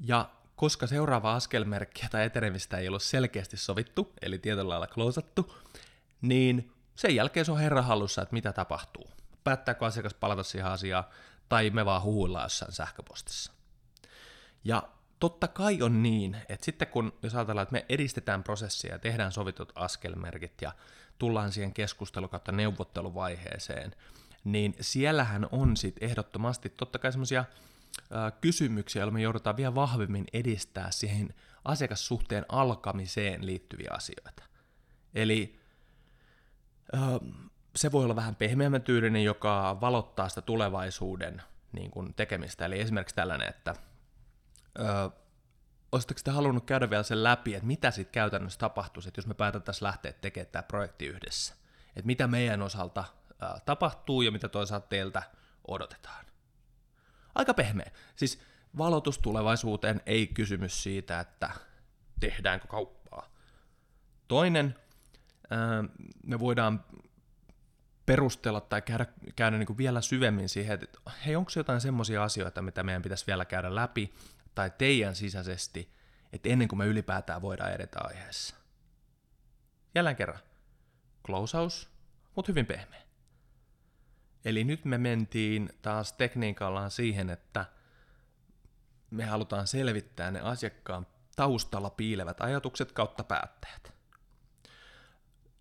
ja 0.00 0.30
koska 0.56 0.86
seuraava 0.86 1.34
askelmerkkiä 1.34 2.08
tai 2.10 2.24
etenemistä 2.24 2.78
ei 2.78 2.88
ollut 2.88 3.02
selkeästi 3.02 3.56
sovittu, 3.56 4.12
eli 4.22 4.38
tietyllä 4.38 4.68
lailla 4.68 4.86
klousattu, 4.86 5.54
niin 6.22 6.73
sen 6.94 7.14
jälkeen 7.14 7.46
se 7.46 7.52
on 7.52 7.58
herra 7.58 7.82
hallussa, 7.82 8.22
että 8.22 8.32
mitä 8.32 8.52
tapahtuu. 8.52 9.10
Päättääkö 9.44 9.86
asiakas 9.86 10.14
palata 10.14 10.42
siihen 10.42 10.70
asiaan, 10.70 11.04
tai 11.48 11.70
me 11.70 11.84
vaan 11.84 12.02
huuillaan 12.02 12.44
jossain 12.44 12.72
sähköpostissa. 12.72 13.52
Ja 14.64 14.82
totta 15.20 15.48
kai 15.48 15.82
on 15.82 16.02
niin, 16.02 16.36
että 16.48 16.64
sitten 16.64 16.88
kun 16.88 17.12
jos 17.22 17.34
ajatellaan, 17.34 17.62
että 17.62 17.72
me 17.72 17.86
edistetään 17.88 18.44
prosessia 18.44 18.92
ja 18.92 18.98
tehdään 18.98 19.32
sovitut 19.32 19.72
askelmerkit 19.74 20.62
ja 20.62 20.72
tullaan 21.18 21.52
siihen 21.52 21.74
keskustelu- 21.74 22.28
kautta 22.28 22.52
neuvotteluvaiheeseen, 22.52 23.94
niin 24.44 24.74
siellähän 24.80 25.48
on 25.52 25.76
sitten 25.76 26.08
ehdottomasti 26.08 26.68
totta 26.68 26.98
kai 26.98 27.12
semmoisia 27.12 27.44
kysymyksiä, 28.40 29.00
joilla 29.00 29.12
me 29.12 29.22
joudutaan 29.22 29.56
vielä 29.56 29.74
vahvemmin 29.74 30.24
edistää 30.32 30.90
siihen 30.90 31.34
asiakassuhteen 31.64 32.44
alkamiseen 32.48 33.46
liittyviä 33.46 33.90
asioita. 33.92 34.42
Eli 35.14 35.60
se 37.76 37.92
voi 37.92 38.04
olla 38.04 38.16
vähän 38.16 38.36
pehmeämmän 38.36 38.82
tyylinen, 38.82 39.24
joka 39.24 39.78
valottaa 39.80 40.28
sitä 40.28 40.42
tulevaisuuden 40.42 41.42
niin 41.72 41.90
kuin 41.90 42.14
tekemistä. 42.14 42.64
Eli 42.64 42.80
esimerkiksi 42.80 43.14
tällainen, 43.14 43.48
että 43.48 43.74
ö, 44.78 45.10
olisitteko 45.92 46.20
te 46.24 46.30
halunnut 46.30 46.64
käydä 46.64 46.90
vielä 46.90 47.02
sen 47.02 47.24
läpi, 47.24 47.54
että 47.54 47.66
mitä 47.66 47.90
sitten 47.90 48.12
käytännössä 48.12 48.58
tapahtuisi, 48.58 49.08
että 49.08 49.18
jos 49.18 49.26
me 49.26 49.34
päätettäisiin 49.34 49.86
lähteä 49.86 50.12
tekemään 50.12 50.52
tämä 50.52 50.62
projekti 50.62 51.06
yhdessä. 51.06 51.54
Että 51.88 52.06
mitä 52.06 52.26
meidän 52.26 52.62
osalta 52.62 53.04
ö, 53.30 53.60
tapahtuu 53.64 54.22
ja 54.22 54.32
mitä 54.32 54.48
toisaalta 54.48 54.86
teiltä 54.86 55.22
odotetaan. 55.68 56.24
Aika 57.34 57.54
pehmeä. 57.54 57.90
Siis 58.16 58.40
valotus 58.78 59.18
tulevaisuuteen 59.18 60.02
ei 60.06 60.26
kysymys 60.26 60.82
siitä, 60.82 61.20
että 61.20 61.50
tehdäänkö 62.20 62.66
kauppaa. 62.66 63.28
Toinen, 64.28 64.74
me 66.26 66.38
voidaan 66.40 66.84
perustella 68.06 68.60
tai 68.60 68.82
käydä, 68.82 69.06
käydä 69.36 69.58
niin 69.58 69.66
kuin 69.66 69.78
vielä 69.78 70.00
syvemmin 70.00 70.48
siihen, 70.48 70.74
että 70.74 70.98
hei, 71.26 71.36
onko 71.36 71.50
jotain 71.56 71.80
semmoisia 71.80 72.24
asioita, 72.24 72.62
mitä 72.62 72.82
meidän 72.82 73.02
pitäisi 73.02 73.26
vielä 73.26 73.44
käydä 73.44 73.74
läpi, 73.74 74.14
tai 74.54 74.70
teidän 74.78 75.14
sisäisesti, 75.14 75.92
että 76.32 76.48
ennen 76.48 76.68
kuin 76.68 76.78
me 76.78 76.86
ylipäätään 76.86 77.42
voidaan 77.42 77.72
edetä 77.72 77.98
aiheessa. 78.02 78.56
Jälleen 79.94 80.16
kerran, 80.16 80.40
closeaus, 81.26 81.90
mutta 82.36 82.52
hyvin 82.52 82.66
pehmeä. 82.66 83.02
Eli 84.44 84.64
nyt 84.64 84.84
me 84.84 84.98
mentiin 84.98 85.70
taas 85.82 86.12
tekniikallaan 86.12 86.90
siihen, 86.90 87.30
että 87.30 87.66
me 89.10 89.24
halutaan 89.24 89.66
selvittää 89.66 90.30
ne 90.30 90.40
asiakkaan 90.40 91.06
taustalla 91.36 91.90
piilevät 91.90 92.40
ajatukset 92.40 92.92
kautta 92.92 93.24
päättäjät. 93.24 93.93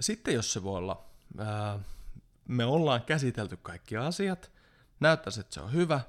Sitten 0.01 0.33
jos 0.33 0.53
se 0.53 0.63
voi 0.63 0.77
olla, 0.77 1.05
ää, 1.37 1.79
me 2.47 2.65
ollaan 2.65 3.03
käsitelty 3.03 3.57
kaikki 3.57 3.97
asiat, 3.97 4.51
näyttäisi, 4.99 5.39
että 5.39 5.53
se 5.53 5.61
on 5.61 5.73
hyvä, 5.73 6.01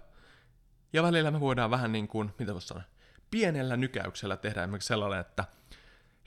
ja 0.93 1.03
välillä 1.03 1.31
me 1.31 1.41
voidaan 1.41 1.71
vähän 1.71 1.93
niin 1.93 2.09
kuin, 2.09 2.35
mitä 2.39 2.53
voisi 2.53 2.67
sanoa, 2.67 2.83
pienellä 3.31 3.77
nykäyksellä 3.77 4.37
tehdä 4.37 4.63
esimerkiksi 4.63 4.87
sellainen, 4.87 5.21
että 5.21 5.45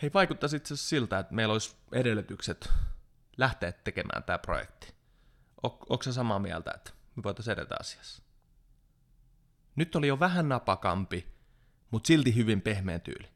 hei, 0.01 0.11
vaikuttaisi 0.13 0.55
itse 0.55 0.73
asiassa 0.73 0.89
siltä, 0.89 1.19
että 1.19 1.33
meillä 1.33 1.51
olisi 1.51 1.75
edellytykset 1.91 2.69
lähteä 3.37 3.71
tekemään 3.71 4.23
tämä 4.23 4.37
projekti. 4.37 4.93
Onko 5.63 6.03
se 6.03 6.13
samaa 6.13 6.39
mieltä, 6.39 6.71
että 6.75 6.91
me 7.15 7.23
voitaisiin 7.23 7.53
edetä 7.53 7.75
asiassa? 7.79 8.23
Nyt 9.75 9.95
oli 9.95 10.07
jo 10.07 10.19
vähän 10.19 10.49
napakampi, 10.49 11.27
mutta 11.91 12.07
silti 12.07 12.35
hyvin 12.35 12.61
pehmeä 12.61 12.99
tyyli. 12.99 13.27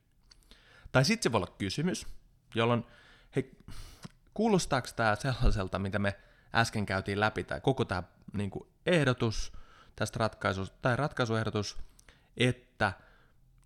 Tai 0.91 1.05
sitten 1.05 1.23
se 1.23 1.31
voi 1.31 1.37
olla 1.37 1.55
kysymys, 1.57 2.07
jolloin, 2.55 2.85
hei, 3.35 3.51
kuulostaako 4.41 4.87
tämä 4.95 5.15
sellaiselta, 5.15 5.79
mitä 5.79 5.99
me 5.99 6.19
äsken 6.55 6.85
käytiin 6.85 7.19
läpi, 7.19 7.43
tai 7.43 7.61
koko 7.61 7.85
tämä 7.85 8.03
niin 8.33 8.51
ehdotus 8.85 9.53
tästä 9.95 10.19
ratkaisusta, 10.19 10.77
tai 10.81 10.95
ratkaisuehdotus, 10.95 11.77
että 12.37 12.93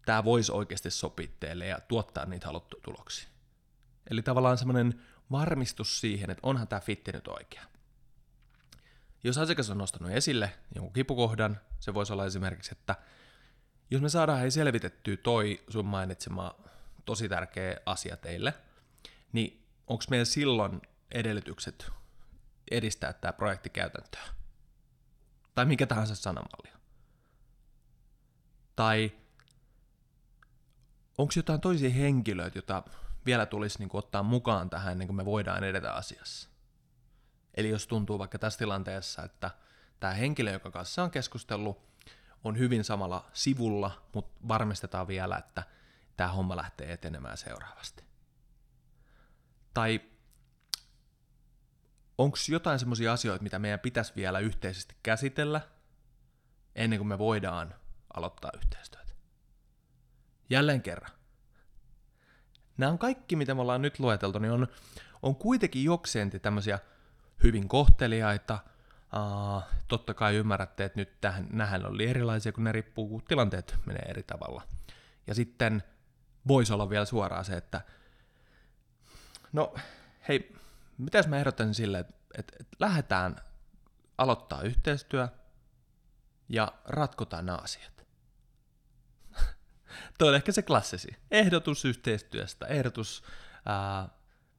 tämä 0.05 0.23
voisi 0.23 0.51
oikeasti 0.51 0.91
sopia 0.91 1.27
teille 1.39 1.67
ja 1.67 1.79
tuottaa 1.79 2.25
niitä 2.25 2.45
haluttuja 2.45 2.81
tuloksia. 2.81 3.29
Eli 4.09 4.21
tavallaan 4.21 4.57
semmoinen 4.57 5.01
varmistus 5.31 5.99
siihen, 5.99 6.29
että 6.29 6.47
onhan 6.47 6.67
tämä 6.67 6.79
fitti 6.79 7.11
nyt 7.11 7.27
oikea. 7.27 7.63
Jos 9.23 9.37
asiakas 9.37 9.69
on 9.69 9.77
nostanut 9.77 10.11
esille 10.11 10.53
jonkun 10.75 10.93
kipukohdan, 10.93 11.59
se 11.79 11.93
voisi 11.93 12.13
olla 12.13 12.25
esimerkiksi, 12.25 12.71
että 12.71 12.95
jos 13.91 14.01
me 14.01 14.09
saadaan 14.09 14.39
hei 14.39 14.51
selvitettyä 14.51 15.17
toi 15.17 15.63
sun 15.69 15.85
mainitsema 15.85 16.55
tosi 17.05 17.29
tärkeä 17.29 17.77
asia 17.85 18.17
teille, 18.17 18.53
niin 19.33 19.64
onko 19.87 20.03
meillä 20.09 20.25
silloin 20.25 20.81
edellytykset 21.11 21.91
edistää 22.71 23.13
tämä 23.13 23.33
projektikäytäntöä? 23.33 24.23
Tai 25.55 25.65
mikä 25.65 25.85
tahansa 25.85 26.15
sanamallia? 26.15 26.79
Tai 28.75 29.11
onko 31.17 31.33
jotain 31.35 31.61
toisia 31.61 31.89
henkilöitä, 31.89 32.57
joita 32.57 32.83
vielä 33.25 33.45
tulisi 33.45 33.79
niin 33.79 33.89
kuin, 33.89 33.99
ottaa 33.99 34.23
mukaan 34.23 34.69
tähän 34.69 34.91
ennen 34.91 35.07
kuin 35.07 35.17
me 35.17 35.25
voidaan 35.25 35.63
edetä 35.63 35.93
asiassa? 35.93 36.49
Eli 37.53 37.69
jos 37.69 37.87
tuntuu 37.87 38.19
vaikka 38.19 38.39
tässä 38.39 38.59
tilanteessa, 38.59 39.23
että 39.23 39.51
tämä 39.99 40.13
henkilö, 40.13 40.51
joka 40.51 40.71
kanssa 40.71 41.03
on 41.03 41.11
keskustellut, 41.11 41.85
on 42.43 42.57
hyvin 42.57 42.83
samalla 42.83 43.29
sivulla, 43.33 44.05
mutta 44.13 44.41
varmistetaan 44.47 45.07
vielä, 45.07 45.37
että 45.37 45.63
tämä 46.17 46.29
homma 46.29 46.55
lähtee 46.55 46.91
etenemään 46.91 47.37
seuraavasti. 47.37 48.03
Tai 49.75 50.01
onko 52.17 52.37
jotain 52.49 52.79
semmoisia 52.79 53.13
asioita, 53.13 53.43
mitä 53.43 53.59
meidän 53.59 53.79
pitäisi 53.79 54.13
vielä 54.15 54.39
yhteisesti 54.39 54.95
käsitellä 55.03 55.61
ennen 56.75 56.99
kuin 56.99 57.07
me 57.07 57.17
voidaan 57.17 57.75
aloittaa 58.13 58.51
yhteistyötä? 58.55 59.13
Jälleen 60.49 60.81
kerran. 60.81 61.11
Nämä 62.77 62.91
on 62.91 62.97
kaikki, 62.97 63.35
mitä 63.35 63.55
me 63.55 63.61
ollaan 63.61 63.81
nyt 63.81 63.99
lueteltu, 63.99 64.39
niin 64.39 64.51
on, 64.51 64.67
on 65.21 65.35
kuitenkin 65.35 65.83
jokseenti 65.83 66.39
tämmöisiä 66.39 66.79
hyvin 67.43 67.67
kohteliaita. 67.67 68.59
Uh, 69.15 69.63
totta 69.87 70.13
kai 70.13 70.35
ymmärrätte, 70.35 70.85
että 70.85 70.99
nyt 70.99 71.21
tähän, 71.21 71.47
nähän 71.51 71.85
oli 71.85 72.07
erilaisia, 72.07 72.51
kun 72.51 72.63
ne 72.63 72.71
riippuu, 72.71 73.07
kun 73.07 73.23
tilanteet 73.27 73.75
menee 73.85 74.05
eri 74.07 74.23
tavalla. 74.23 74.63
Ja 75.27 75.35
sitten 75.35 75.83
voisi 76.47 76.73
olla 76.73 76.89
vielä 76.89 77.05
suoraan 77.05 77.45
se, 77.45 77.57
että 77.57 77.81
no 79.55 79.75
hei, 80.27 80.55
mitäs 80.97 81.27
mä 81.27 81.37
ehdottaisin 81.37 81.75
sille, 81.75 81.99
että, 81.99 82.13
että, 82.37 82.53
että 82.59 82.77
lähdetään 82.79 83.35
aloittaa 84.17 84.61
yhteistyö 84.61 85.27
ja 86.49 86.71
ratkotaan 86.85 87.45
nämä 87.45 87.57
asiat. 87.57 88.05
Tuo 90.17 90.27
on 90.27 90.35
ehkä 90.35 90.51
se 90.51 90.61
klassisi. 90.61 91.07
Ehdotus 91.31 91.85
yhteistyöstä, 91.85 92.65
ehdotus, 92.65 93.23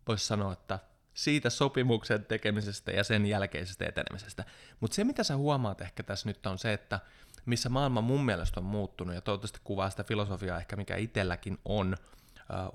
voisi 0.08 0.26
sanoa, 0.26 0.52
että 0.52 0.78
siitä 1.14 1.50
sopimuksen 1.50 2.24
tekemisestä 2.24 2.90
ja 2.90 3.04
sen 3.04 3.26
jälkeisestä 3.26 3.86
etenemisestä. 3.88 4.44
Mutta 4.80 4.94
se, 4.94 5.04
mitä 5.04 5.24
sä 5.24 5.36
huomaat 5.36 5.80
ehkä 5.80 6.02
tässä 6.02 6.28
nyt 6.28 6.46
on 6.46 6.58
se, 6.58 6.72
että 6.72 7.00
missä 7.46 7.68
maailma 7.68 8.00
mun 8.00 8.24
mielestä 8.24 8.60
on 8.60 8.66
muuttunut, 8.66 9.14
ja 9.14 9.20
toivottavasti 9.20 9.60
kuvaa 9.64 9.90
sitä 9.90 10.04
filosofiaa 10.04 10.58
ehkä, 10.58 10.76
mikä 10.76 10.96
itselläkin 10.96 11.58
on, 11.64 11.96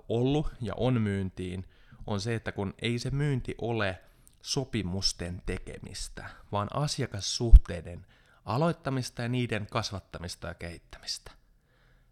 ollut 0.09 0.53
ja 0.61 0.73
on 0.77 1.01
myyntiin, 1.01 1.65
on 2.07 2.21
se, 2.21 2.35
että 2.35 2.51
kun 2.51 2.73
ei 2.81 2.99
se 2.99 3.09
myynti 3.11 3.55
ole 3.61 4.01
sopimusten 4.41 5.41
tekemistä, 5.45 6.29
vaan 6.51 6.67
asiakassuhteiden 6.73 8.05
aloittamista 8.45 9.21
ja 9.21 9.29
niiden 9.29 9.67
kasvattamista 9.71 10.47
ja 10.47 10.53
kehittämistä. 10.53 11.31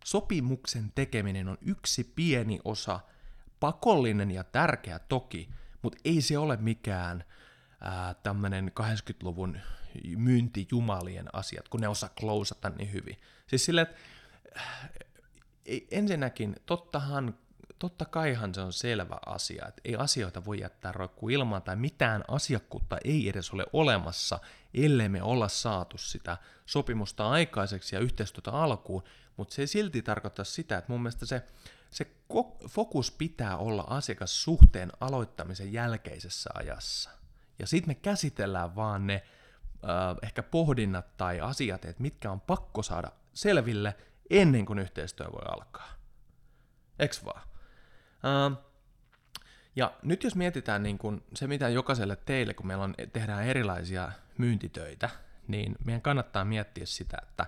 Sopimuksen 0.06 0.92
tekeminen 0.96 1.48
on 1.48 1.58
yksi 1.62 2.04
pieni 2.04 2.60
osa, 2.66 3.00
pakollinen 3.60 4.32
ja 4.32 4.44
tärkeä 4.44 5.00
toki, 5.00 5.50
mutta 5.82 6.00
ei 6.06 6.22
se 6.22 6.38
ole 6.38 6.58
mikään 6.58 7.24
tämmöinen 8.24 8.72
80-luvun 8.80 9.60
myyntijumalien 10.18 11.36
asiat, 11.36 11.70
kun 11.70 11.80
ne 11.80 11.88
osaa 11.88 12.10
klousata 12.20 12.70
niin 12.70 12.94
hyvin. 12.94 13.18
Siis 13.48 13.66
sille, 13.66 13.82
että 13.82 13.96
ensinnäkin, 15.92 16.56
tottahan, 16.66 17.38
totta 17.80 18.06
kaihan 18.06 18.54
se 18.54 18.62
on 18.62 18.74
selvä 18.74 19.18
asia, 19.26 19.68
että 19.68 19.82
ei 19.86 19.96
asioita 19.96 20.46
voi 20.46 20.60
jättää 20.60 20.92
roikkuu 20.92 21.30
ilmaan 21.30 21.62
tai 21.62 21.76
mitään 21.76 22.24
asiakkuutta 22.28 22.98
ei 23.04 23.30
edes 23.30 23.52
ole 23.52 23.66
olemassa, 23.74 24.40
ellei 24.74 25.10
me 25.10 25.24
olla 25.24 25.48
saatu 25.48 25.98
sitä 25.98 26.38
sopimusta 26.66 27.30
aikaiseksi 27.30 27.96
ja 27.96 28.00
yhteistyötä 28.00 28.52
alkuun, 28.52 29.04
mutta 29.38 29.56
se 29.56 29.62
ei 29.62 29.68
silti 29.68 30.02
tarkoita 30.02 30.44
sitä, 30.44 30.78
että 30.78 30.92
mun 30.92 31.02
mielestä 31.02 31.26
se, 31.26 31.44
se 31.92 32.08
fokus 32.68 33.12
pitää 33.12 33.58
olla 33.58 33.84
asiakassuhteen 33.88 34.92
aloittamisen 35.00 35.74
jälkeisessä 35.74 36.50
ajassa. 36.54 37.10
Ja 37.60 37.68
sitten 37.68 37.90
me 37.90 37.96
käsitellään 37.96 38.76
vaan 38.76 39.08
ne 39.08 39.14
äh, 39.14 40.18
ehkä 40.24 40.44
pohdinnat 40.44 41.18
tai 41.18 41.40
asiat, 41.40 41.86
että 41.86 42.02
mitkä 42.02 42.32
on 42.32 42.42
pakko 42.42 42.84
saada 42.84 43.12
selville 43.34 43.96
ennen 44.30 44.66
kuin 44.66 44.80
yhteistyö 44.80 45.28
voi 45.32 45.42
alkaa. 45.56 45.90
Eks 47.00 47.26
vaan? 47.26 47.49
Ja 49.76 49.94
nyt 50.04 50.24
jos 50.24 50.36
mietitään 50.36 50.84
niin 50.84 50.98
kun 50.98 51.24
se, 51.36 51.48
mitä 51.48 51.70
jokaiselle 51.70 52.16
teille, 52.16 52.54
kun 52.54 52.68
meillä 52.68 52.84
on, 52.84 52.96
tehdään 53.14 53.46
erilaisia 53.46 54.12
myyntitöitä, 54.38 55.10
niin 55.48 55.76
meidän 55.86 56.02
kannattaa 56.02 56.46
miettiä 56.46 56.86
sitä, 56.86 57.18
että 57.22 57.46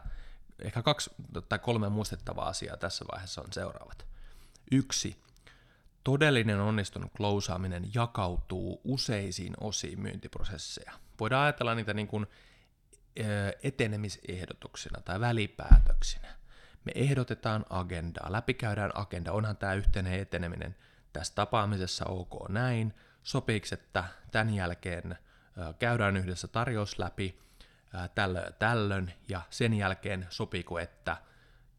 ehkä 0.61 0.81
kaksi 0.81 1.09
tai 1.49 1.59
kolme 1.59 1.89
muistettavaa 1.89 2.47
asiaa 2.47 2.77
tässä 2.77 3.05
vaiheessa 3.11 3.41
on 3.41 3.53
seuraavat. 3.53 4.05
Yksi, 4.71 5.21
todellinen 6.03 6.59
onnistunut 6.59 7.11
klousaaminen 7.17 7.89
jakautuu 7.93 8.81
useisiin 8.83 9.53
osiin 9.59 10.01
myyntiprosesseja. 10.01 10.91
Voidaan 11.19 11.43
ajatella 11.43 11.75
niitä 11.75 11.93
niin 11.93 12.07
kuin 12.07 12.27
etenemisehdotuksina 13.63 15.01
tai 15.01 15.19
välipäätöksinä. 15.19 16.40
Me 16.85 16.91
ehdotetaan 16.95 17.65
agendaa, 17.69 18.31
läpikäydään 18.31 18.91
agenda, 18.93 19.31
onhan 19.31 19.57
tämä 19.57 19.73
yhteinen 19.73 20.19
eteneminen. 20.19 20.75
Tässä 21.13 21.35
tapaamisessa 21.35 22.05
ok 22.05 22.49
näin, 22.49 22.93
sopiiko, 23.23 23.67
että 23.71 24.03
tämän 24.31 24.53
jälkeen 24.53 25.17
käydään 25.79 26.17
yhdessä 26.17 26.47
tarjous 26.47 26.99
läpi 26.99 27.41
tällöin 28.15 28.45
ja 28.45 28.51
tällöin, 28.51 29.13
ja 29.27 29.41
sen 29.49 29.73
jälkeen 29.73 30.27
sopiiko, 30.29 30.79
että 30.79 31.17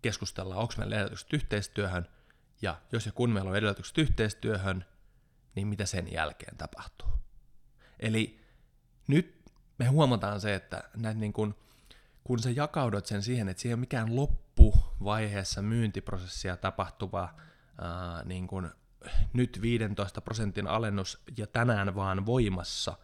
keskustellaan, 0.03 0.61
onko 0.61 0.75
meillä 0.77 0.97
edellytykset 0.97 1.33
yhteistyöhön, 1.33 2.09
ja 2.63 2.81
jos 2.93 3.07
ja 3.07 3.13
kun 3.13 3.31
meillä 3.31 3.51
on 3.51 3.57
edellytykset 3.57 3.99
yhteistyöhön, 3.99 4.85
niin 5.55 5.67
mitä 5.67 5.87
sen 5.87 6.13
jälkeen 6.13 6.57
tapahtuu. 6.57 7.09
Eli 8.01 8.41
nyt 9.07 9.43
me 9.79 9.87
huomataan 9.87 10.41
se, 10.41 10.55
että 10.55 10.85
näet 10.97 11.17
niin 11.17 11.33
kun, 11.33 11.55
kun 12.25 12.39
sä 12.39 12.51
jakaudut 12.51 13.07
sen 13.07 13.23
siihen, 13.23 13.49
että 13.49 13.61
siihen 13.61 13.73
ei 13.73 13.75
ole 13.75 13.81
mikään 13.81 14.17
loppuvaiheessa 14.17 15.63
myyntiprosessia 15.63 16.57
tapahtuva 16.57 17.35
ää, 17.79 18.23
niin 18.25 18.47
kun, 18.47 18.71
nyt 19.33 19.59
15 19.63 20.21
prosentin 20.21 20.67
alennus 20.67 21.23
ja 21.37 21.47
tänään 21.47 21.95
vaan 21.95 22.27
voimassa, 22.27 22.99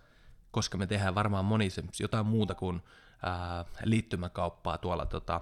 koska 0.51 0.79
me 0.79 0.87
tehdään 0.87 1.15
varmaan 1.15 1.45
moni 1.45 1.69
jotain 2.01 2.27
muuta 2.27 2.55
kuin 2.55 2.83
ää, 3.23 3.65
liittymäkauppaa 3.85 4.79
tuolla, 4.79 5.07
tota, 5.07 5.41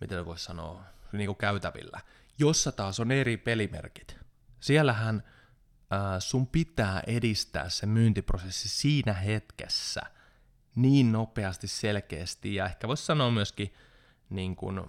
miten 0.00 0.26
voisi 0.26 0.44
sanoa, 0.44 0.82
niin 1.12 1.26
kuin 1.26 1.36
käytävillä, 1.36 2.00
jossa 2.38 2.72
taas 2.72 3.00
on 3.00 3.12
eri 3.12 3.36
pelimerkit. 3.36 4.18
Siellähän 4.60 5.22
ää, 5.90 6.20
sun 6.20 6.46
pitää 6.46 7.02
edistää 7.06 7.68
se 7.68 7.86
myyntiprosessi 7.86 8.68
siinä 8.68 9.12
hetkessä 9.12 10.02
niin 10.74 11.12
nopeasti, 11.12 11.68
selkeästi 11.68 12.54
ja 12.54 12.66
ehkä 12.66 12.88
voisi 12.88 13.06
sanoa 13.06 13.30
myöskin 13.30 13.74
niin 14.30 14.56
kuin, 14.56 14.82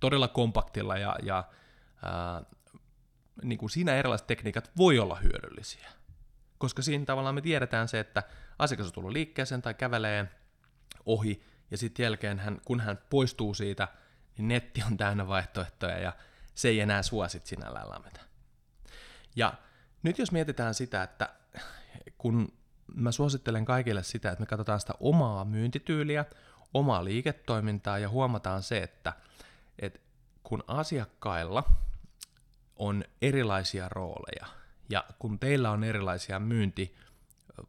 todella 0.00 0.28
kompaktilla 0.28 0.98
ja, 0.98 1.16
ja 1.22 1.44
ää, 2.02 2.42
niin 3.42 3.58
kuin 3.58 3.70
siinä 3.70 3.94
erilaiset 3.94 4.26
tekniikat 4.26 4.70
voi 4.76 4.98
olla 4.98 5.14
hyödyllisiä. 5.14 5.88
Koska 6.58 6.82
siinä 6.82 7.04
tavallaan 7.04 7.34
me 7.34 7.40
tiedetään 7.40 7.88
se, 7.88 8.00
että 8.00 8.22
asiakas 8.58 8.86
on 8.86 8.92
tullut 8.92 9.12
liikkeeseen 9.12 9.62
tai 9.62 9.74
kävelee 9.74 10.28
ohi, 11.06 11.42
ja 11.70 11.78
sitten 11.78 12.04
jälkeen 12.04 12.38
hän, 12.38 12.60
kun 12.64 12.80
hän 12.80 12.98
poistuu 13.10 13.54
siitä, 13.54 13.88
niin 14.38 14.48
netti 14.48 14.82
on 14.86 14.96
täynnä 14.96 15.28
vaihtoehtoja, 15.28 15.98
ja 15.98 16.12
se 16.54 16.68
ei 16.68 16.80
enää 16.80 17.02
suosit 17.02 17.46
sinällään 17.46 17.90
lämmetä. 17.90 18.20
Ja 19.36 19.54
nyt 20.02 20.18
jos 20.18 20.32
mietitään 20.32 20.74
sitä, 20.74 21.02
että 21.02 21.34
kun 22.18 22.52
mä 22.94 23.12
suosittelen 23.12 23.64
kaikille 23.64 24.02
sitä, 24.02 24.30
että 24.30 24.42
me 24.42 24.46
katsotaan 24.46 24.80
sitä 24.80 24.94
omaa 25.00 25.44
myyntityyliä, 25.44 26.24
omaa 26.74 27.04
liiketoimintaa 27.04 27.98
ja 27.98 28.08
huomataan 28.08 28.62
se, 28.62 28.82
että, 28.82 29.12
että 29.78 30.00
kun 30.42 30.64
asiakkailla 30.66 31.64
on 32.76 33.04
erilaisia 33.22 33.88
rooleja 33.88 34.46
ja 34.88 35.04
kun 35.18 35.38
teillä 35.38 35.70
on 35.70 35.84
erilaisia 35.84 36.40
myynti, 36.40 36.96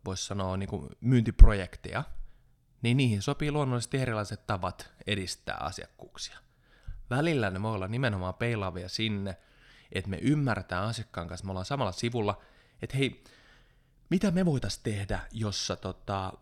voisi 0.05 0.25
sanoa 0.25 0.57
niin 0.57 0.69
kuin 0.69 0.89
myyntiprojekteja, 1.01 2.03
niin 2.81 2.97
niihin 2.97 3.21
sopii 3.21 3.51
luonnollisesti 3.51 3.97
erilaiset 3.97 4.47
tavat 4.47 4.91
edistää 5.07 5.57
asiakkuuksia. 5.59 6.37
Välillä 7.09 7.49
ne 7.49 7.61
voi 7.61 7.73
olla 7.73 7.87
nimenomaan 7.87 8.33
peilaavia 8.33 8.89
sinne, 8.89 9.37
että 9.91 10.09
me 10.09 10.17
ymmärretään 10.21 10.83
asiakkaan 10.83 11.27
kanssa, 11.27 11.45
me 11.45 11.51
ollaan 11.51 11.65
samalla 11.65 11.91
sivulla, 11.91 12.41
että 12.81 12.97
hei, 12.97 13.23
mitä 14.09 14.31
me 14.31 14.45
voitaisiin 14.45 14.83
tehdä, 14.83 15.19
jossa 15.31 15.75
tota, 15.75 16.33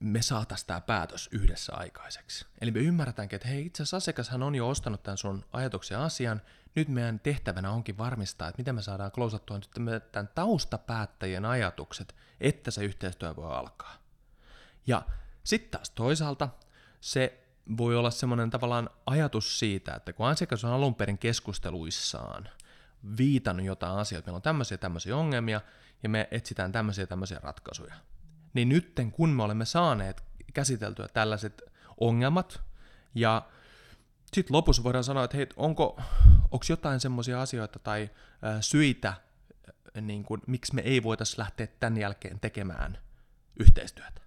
me 0.00 0.22
saataisiin 0.22 0.66
tämä 0.66 0.80
päätös 0.80 1.28
yhdessä 1.32 1.72
aikaiseksi. 1.74 2.46
Eli 2.60 2.70
me 2.70 2.80
ymmärretäänkin, 2.80 3.36
että 3.36 3.48
hei, 3.48 3.66
itse 3.66 3.82
asiassa 3.82 3.96
asiakashan 3.96 4.42
on 4.42 4.54
jo 4.54 4.68
ostanut 4.68 5.02
tämän 5.02 5.18
sun 5.18 5.44
ajatuksen 5.52 5.98
asian, 5.98 6.42
nyt 6.74 6.88
meidän 6.88 7.20
tehtävänä 7.20 7.70
onkin 7.70 7.98
varmistaa, 7.98 8.48
että 8.48 8.60
miten 8.60 8.74
me 8.74 8.82
saadaan 8.82 9.12
klousattua 9.12 9.58
nyt 9.58 9.70
tämän 10.12 10.28
taustapäättäjien 10.34 11.44
ajatukset, 11.44 12.14
että 12.40 12.70
se 12.70 12.84
yhteistyö 12.84 13.36
voi 13.36 13.52
alkaa. 13.52 13.94
Ja 14.86 15.02
sitten 15.44 15.70
taas 15.70 15.90
toisaalta 15.90 16.48
se 17.00 17.44
voi 17.76 17.96
olla 17.96 18.10
semmoinen 18.10 18.50
tavallaan 18.50 18.90
ajatus 19.06 19.58
siitä, 19.58 19.94
että 19.94 20.12
kun 20.12 20.26
asiakas 20.26 20.64
on 20.64 20.72
alun 20.72 20.94
perin 20.94 21.18
keskusteluissaan 21.18 22.48
viitannut 23.18 23.66
jotain 23.66 23.98
asioita, 23.98 24.26
meillä 24.26 24.36
on 24.36 24.42
tämmöisiä 24.42 24.78
tämmöisiä 24.78 25.16
ongelmia, 25.16 25.60
ja 26.02 26.08
me 26.08 26.28
etsitään 26.30 26.72
tämmöisiä 26.72 27.06
tämmöisiä 27.06 27.38
ratkaisuja. 27.42 27.94
Niin 28.54 28.68
nytten 28.68 29.12
kun 29.12 29.28
me 29.28 29.42
olemme 29.42 29.64
saaneet 29.64 30.24
käsiteltyä 30.54 31.08
tällaiset 31.08 31.62
ongelmat, 32.00 32.60
ja 33.14 33.48
sitten 34.32 34.56
lopussa 34.56 34.82
voidaan 34.82 35.04
sanoa, 35.04 35.24
että 35.24 35.36
hei, 35.36 35.46
onko, 35.56 36.00
onko 36.50 36.64
jotain 36.68 37.00
semmoisia 37.00 37.42
asioita 37.42 37.78
tai 37.78 38.10
ä, 38.44 38.62
syitä, 38.62 39.14
niin 40.00 40.24
kuin, 40.24 40.40
miksi 40.46 40.74
me 40.74 40.82
ei 40.82 41.02
voitaisiin 41.02 41.38
lähteä 41.38 41.66
tämän 41.66 41.96
jälkeen 41.96 42.40
tekemään 42.40 42.98
yhteistyötä. 43.60 44.20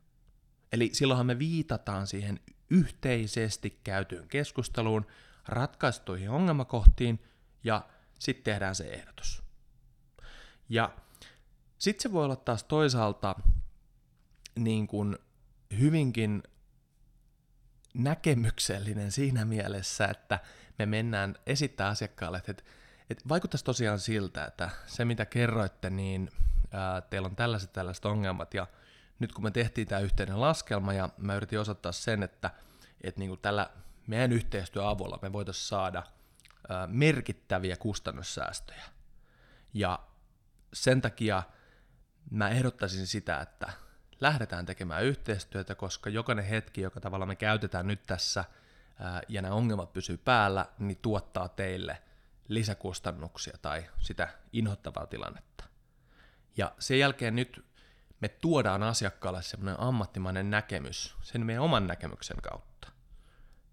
Eli 0.72 0.90
silloinhan 0.94 1.26
me 1.26 1.40
viitataan 1.40 2.08
siihen 2.08 2.40
yhteisesti 2.70 3.80
käytyyn 3.84 4.28
keskusteluun, 4.28 5.06
ratkaistuihin 5.48 6.30
ongelmakohtiin 6.30 7.24
ja 7.64 7.86
sitten 8.24 8.44
tehdään 8.44 8.76
se 8.76 8.84
ehdotus. 8.84 9.44
Ja 10.70 10.94
sitten 11.78 12.04
se 12.04 12.12
voi 12.12 12.26
olla 12.26 12.36
taas 12.36 12.64
toisaalta 12.64 13.36
niin 14.56 14.88
kuin 14.88 15.18
hyvinkin 15.80 16.44
näkemyksellinen 17.94 19.12
siinä 19.12 19.46
mielessä, 19.46 20.06
että 20.06 20.40
me 20.80 20.86
mennään 20.86 21.36
esittää 21.46 21.88
asiakkaalle, 21.88 22.42
että, 22.48 22.64
että 23.10 23.30
vaikuttaisi 23.30 23.66
tosiaan 23.66 24.00
siltä, 24.00 24.46
että 24.46 24.70
se 24.88 25.06
mitä 25.06 25.26
kerroitte, 25.26 25.90
niin 25.90 26.30
ää, 26.72 27.02
teillä 27.02 27.26
on 27.26 27.36
tällaiset 27.36 27.74
tällaiset 27.74 28.06
ongelmat 28.06 28.54
ja 28.54 28.68
nyt 29.20 29.34
kun 29.34 29.44
me 29.44 29.52
tehtiin 29.52 29.88
tämä 29.88 30.02
yhteinen 30.02 30.42
laskelma 30.42 30.94
ja 30.94 31.10
mä 31.18 31.36
yritin 31.36 31.60
osoittaa 31.60 31.92
sen, 31.92 32.24
että, 32.24 32.52
että 33.02 33.20
niin 33.20 33.30
kuin 33.30 33.40
tällä 33.40 33.70
meidän 34.08 34.32
yhteistyöavulla 34.32 35.20
me 35.22 35.34
voitaisiin 35.34 35.68
saada 35.68 36.04
merkittäviä 36.88 37.78
kustannussäästöjä. 37.78 38.84
Ja 39.74 40.00
sen 40.74 41.02
takia 41.02 41.44
mä 42.32 42.50
ehdottaisin 42.50 43.08
sitä, 43.08 43.42
että 43.42 43.74
lähdetään 44.22 44.66
tekemään 44.66 45.04
yhteistyötä, 45.04 45.76
koska 45.76 46.10
jokainen 46.10 46.46
hetki, 46.46 46.82
joka 46.82 47.00
tavalla 47.00 47.26
me 47.26 47.36
käytetään 47.36 47.88
nyt 47.88 48.06
tässä 48.06 48.46
ja 49.28 49.42
nämä 49.42 49.54
ongelmat 49.54 49.94
pysyy 49.94 50.18
päällä, 50.18 50.66
niin 50.80 51.00
tuottaa 51.02 51.50
teille 51.50 52.02
lisäkustannuksia 52.48 53.58
tai 53.62 53.90
sitä 54.00 54.28
inhottavaa 54.54 55.08
tilannetta. 55.08 55.64
Ja 56.58 56.76
sen 56.80 57.00
jälkeen 57.00 57.36
nyt 57.36 57.66
me 58.20 58.28
tuodaan 58.28 58.84
asiakkaalle 58.84 59.42
semmoinen 59.42 59.80
ammattimainen 59.80 60.50
näkemys 60.50 61.16
sen 61.22 61.46
meidän 61.46 61.64
oman 61.64 61.88
näkemyksen 61.88 62.38
kautta. 62.42 62.92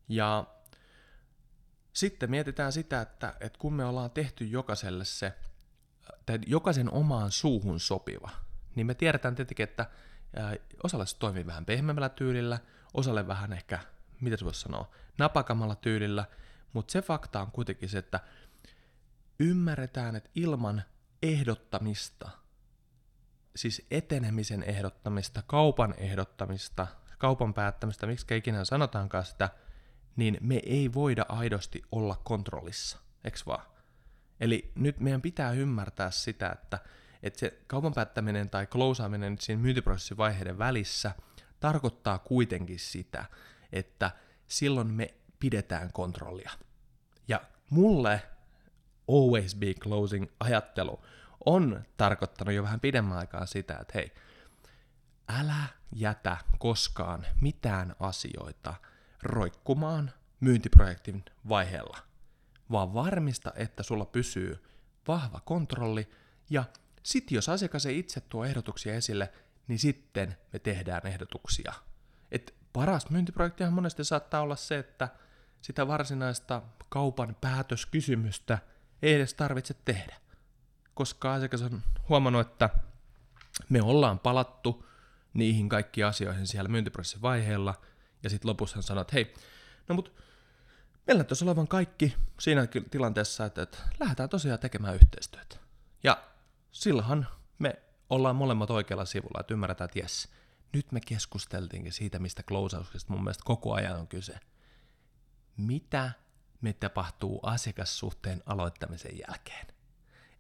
Ja 0.09 0.45
sitten 1.93 2.31
mietitään 2.31 2.73
sitä, 2.73 3.01
että, 3.01 3.35
että 3.41 3.59
kun 3.59 3.75
me 3.75 3.85
ollaan 3.85 4.11
tehty 4.11 4.45
jokaiselle 4.45 5.05
se, 5.05 5.33
tai 6.27 6.39
jokaisen 6.47 6.93
omaan 6.93 7.31
suuhun 7.31 7.81
sopiva, 7.81 8.31
niin 8.75 8.87
me 8.87 8.95
tiedetään 8.95 9.35
tietenkin, 9.35 9.65
että 9.65 9.87
osalle 10.83 11.07
se 11.07 11.19
toimii 11.19 11.47
vähän 11.47 11.65
pehmeämmällä 11.65 12.09
tyylillä, 12.09 12.59
osalle 12.95 13.27
vähän 13.27 13.53
ehkä, 13.53 13.79
mitä 14.21 14.37
se 14.37 14.45
voisi 14.45 14.61
sanoa, 14.61 14.91
napakamalla 15.19 15.75
tyylillä, 15.75 16.25
mutta 16.73 16.93
se 16.93 17.03
fakta 17.03 17.41
on 17.41 17.51
kuitenkin 17.51 17.89
se, 17.89 17.99
että 17.99 18.21
ymmärretään, 19.39 20.17
että 20.17 20.31
ilman 20.35 20.83
ehdottamista, 21.23 22.31
siis 23.57 23.87
etenemisen 23.91 24.63
ehdottamista, 24.63 25.43
kaupan 25.47 25.95
ehdottamista, 25.99 26.87
kaupan 27.19 27.55
päättämistä, 27.55 28.07
miksi 28.07 28.37
ikinä 28.37 28.65
sanotaankaan 28.65 29.25
sitä, 29.25 29.51
niin 30.17 30.39
me 30.41 30.61
ei 30.67 30.95
voida 30.95 31.27
aidosti 31.29 31.83
olla 31.93 32.21
kontrollissa, 32.25 32.99
eks 33.25 33.47
vaan? 33.47 33.67
Eli 34.41 34.73
nyt 34.75 35.01
meidän 35.01 35.23
pitää 35.23 35.53
ymmärtää 35.53 36.11
sitä, 36.11 36.51
että, 36.51 36.79
että 37.23 37.39
se 37.39 37.59
kaupan 37.67 37.95
päättäminen 37.95 38.51
tai 38.51 38.67
klousaaminen 38.67 39.37
siinä 39.41 39.63
myyntiprosessin 39.63 40.17
vaiheiden 40.17 40.59
välissä 40.59 41.13
tarkoittaa 41.61 42.19
kuitenkin 42.19 42.79
sitä, 42.79 43.25
että 43.73 44.11
silloin 44.47 44.87
me 44.87 45.15
pidetään 45.39 45.93
kontrollia. 45.93 46.51
Ja 47.29 47.41
mulle 47.71 48.23
always 49.09 49.55
be 49.55 49.75
closing 49.75 50.27
ajattelu 50.41 51.05
on 51.45 51.85
tarkoittanut 51.97 52.55
jo 52.55 52.63
vähän 52.63 52.81
pidemmän 52.81 53.19
aikaa 53.19 53.47
sitä, 53.47 53.79
että 53.81 53.93
hei, 53.95 54.13
älä 55.29 55.67
jätä 55.93 56.37
koskaan 56.59 57.27
mitään 57.41 57.97
asioita 58.01 58.75
roikkumaan 59.23 60.13
myyntiprojektin 60.41 61.25
vaiheella, 61.49 61.99
vaan 62.71 62.95
varmista, 62.95 63.53
että 63.57 63.83
sulla 63.83 64.05
pysyy 64.05 64.65
vahva 65.09 65.41
kontrolli 65.41 66.11
ja 66.51 66.65
sitten 67.03 67.37
jos 67.37 67.49
asiakas 67.49 67.87
ei 67.87 67.99
itse 67.99 68.21
tuo 68.21 68.45
ehdotuksia 68.45 68.95
esille, 68.95 69.33
niin 69.69 69.79
sitten 69.79 70.37
me 70.53 70.59
tehdään 70.59 71.07
ehdotuksia. 71.07 71.73
Et 72.33 72.55
paras 72.73 73.11
myyntiprojektihan 73.11 73.73
monesti 73.73 74.05
saattaa 74.05 74.41
olla 74.41 74.57
se, 74.57 74.79
että 74.79 75.09
sitä 75.61 75.89
varsinaista 75.89 76.63
kaupan 76.89 77.37
päätöskysymystä 77.41 78.59
ei 79.03 79.15
edes 79.15 79.35
tarvitse 79.35 79.75
tehdä. 79.85 80.17
Koska 80.95 81.35
asiakas 81.35 81.63
on 81.63 81.83
huomannut, 82.09 82.47
että 82.47 82.71
me 83.69 83.83
ollaan 83.83 84.19
palattu 84.19 84.87
niihin 85.35 85.69
kaikkiin 85.69 86.07
asioihin 86.07 86.47
siellä 86.47 86.69
myyntiprosessin 86.69 87.23
vaiheella, 87.23 87.75
ja 88.23 88.31
sitten 88.31 88.49
lopussa 88.49 88.77
hän 88.77 88.83
sanoo, 88.83 89.03
että 89.03 89.13
hei, 89.15 89.35
no 89.89 89.95
mut 89.95 90.13
meillä 91.07 91.19
näyttäisi 91.19 91.45
olevan 91.45 91.69
kaikki 91.69 92.17
siinä 92.41 92.67
tilanteessa, 92.91 93.45
että, 93.45 93.63
että 93.63 93.79
lähdetään 94.01 94.29
tosiaan 94.29 94.59
tekemään 94.59 94.95
yhteistyötä. 94.95 95.57
Ja 96.05 96.25
silloinhan 96.73 97.27
me 97.59 97.83
ollaan 98.11 98.37
molemmat 98.37 98.71
oikealla 98.71 99.05
sivulla, 99.05 99.41
että 99.41 99.55
ymmärretään, 99.55 99.87
että 99.87 99.99
jes, 99.99 100.29
nyt 100.73 100.93
me 100.93 101.01
keskusteltiinkin 101.01 101.93
siitä, 101.93 102.19
mistä 102.19 102.43
klousauksesta 102.43 103.13
mun 103.13 103.25
mielestä 103.25 103.43
koko 103.45 103.75
ajan 103.75 103.97
on 103.97 104.09
kyse. 104.09 104.41
Mitä 105.57 106.13
me 106.61 106.73
tapahtuu 106.73 107.41
asiakassuhteen 107.43 108.43
aloittamisen 108.47 109.19
jälkeen? 109.29 109.67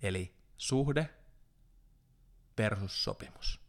Eli 0.02 0.34
suhde 0.56 1.10
versus 2.58 3.04
sopimus. 3.04 3.60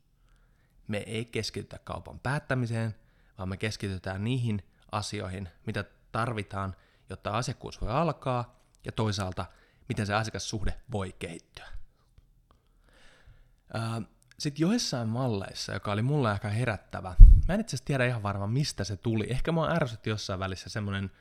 Me 0.88 0.98
ei 0.98 1.26
keskitytä 1.26 1.80
kaupan 1.84 2.20
päättämiseen, 2.20 2.96
vaan 3.42 3.50
me 3.50 3.58
keskitytään 3.58 4.24
niihin 4.24 4.64
asioihin, 4.92 5.50
mitä 5.66 5.84
tarvitaan, 6.12 6.76
jotta 7.10 7.32
asiakkuus 7.32 7.82
voi 7.82 7.90
alkaa, 7.90 8.60
ja 8.86 8.92
toisaalta, 8.92 9.46
miten 9.90 10.06
se 10.06 10.14
asiakassuhde 10.14 10.74
voi 10.92 11.16
kehittyä. 11.20 11.66
Sitten 14.40 14.62
joissain 14.62 15.08
malleissa, 15.08 15.74
joka 15.74 15.92
oli 15.92 16.02
mulle 16.02 16.32
aika 16.32 16.50
herättävä, 16.50 17.16
mä 17.48 17.54
en 17.54 17.60
itse 17.60 17.76
asiassa 17.76 17.86
tiedä 17.86 18.06
ihan 18.06 18.24
varmaan 18.24 18.52
mistä 18.52 18.84
se 18.84 18.98
tuli. 18.98 19.28
Ehkä 19.30 19.52
mä 19.52 19.68
ärsytti 19.68 20.10
jossain 20.10 20.40
välissä 20.40 20.70
semmoinen 20.70 21.12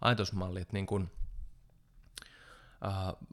ajatusmalli, 0.00 0.60
että 0.60 0.72
niin 0.72 0.86
kun, 0.86 1.10
uh, 2.86 3.28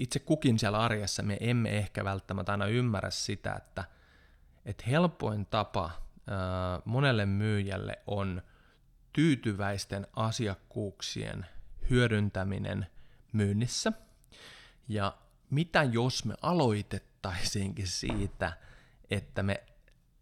itse 0.00 0.18
kukin 0.18 0.58
siellä 0.58 0.78
arjessa 0.78 1.22
me 1.22 1.36
emme 1.40 1.78
ehkä 1.78 2.04
välttämättä 2.04 2.52
aina 2.52 2.66
ymmärrä 2.66 3.10
sitä, 3.10 3.54
että, 3.54 3.84
että 4.64 4.84
helpoin 4.86 5.46
tapa 5.46 5.90
monelle 6.84 7.26
myyjälle 7.26 7.98
on 8.06 8.42
tyytyväisten 9.12 10.06
asiakkuuksien 10.16 11.46
hyödyntäminen 11.90 12.86
myynnissä. 13.32 13.92
Ja 14.88 15.16
mitä 15.50 15.82
jos 15.82 16.24
me 16.24 16.34
aloitettaisiinkin 16.42 17.86
siitä, 17.86 18.52
että 19.10 19.42
me 19.42 19.62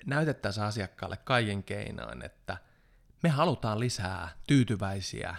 näytettäisiin 0.07 0.65
asiakkaalle 0.65 1.17
kaiken 1.17 1.63
keinoin, 1.63 2.25
että 2.25 2.57
me 3.23 3.29
halutaan 3.29 3.81
lisää 3.81 4.29
tyytyväisiä, 4.47 5.37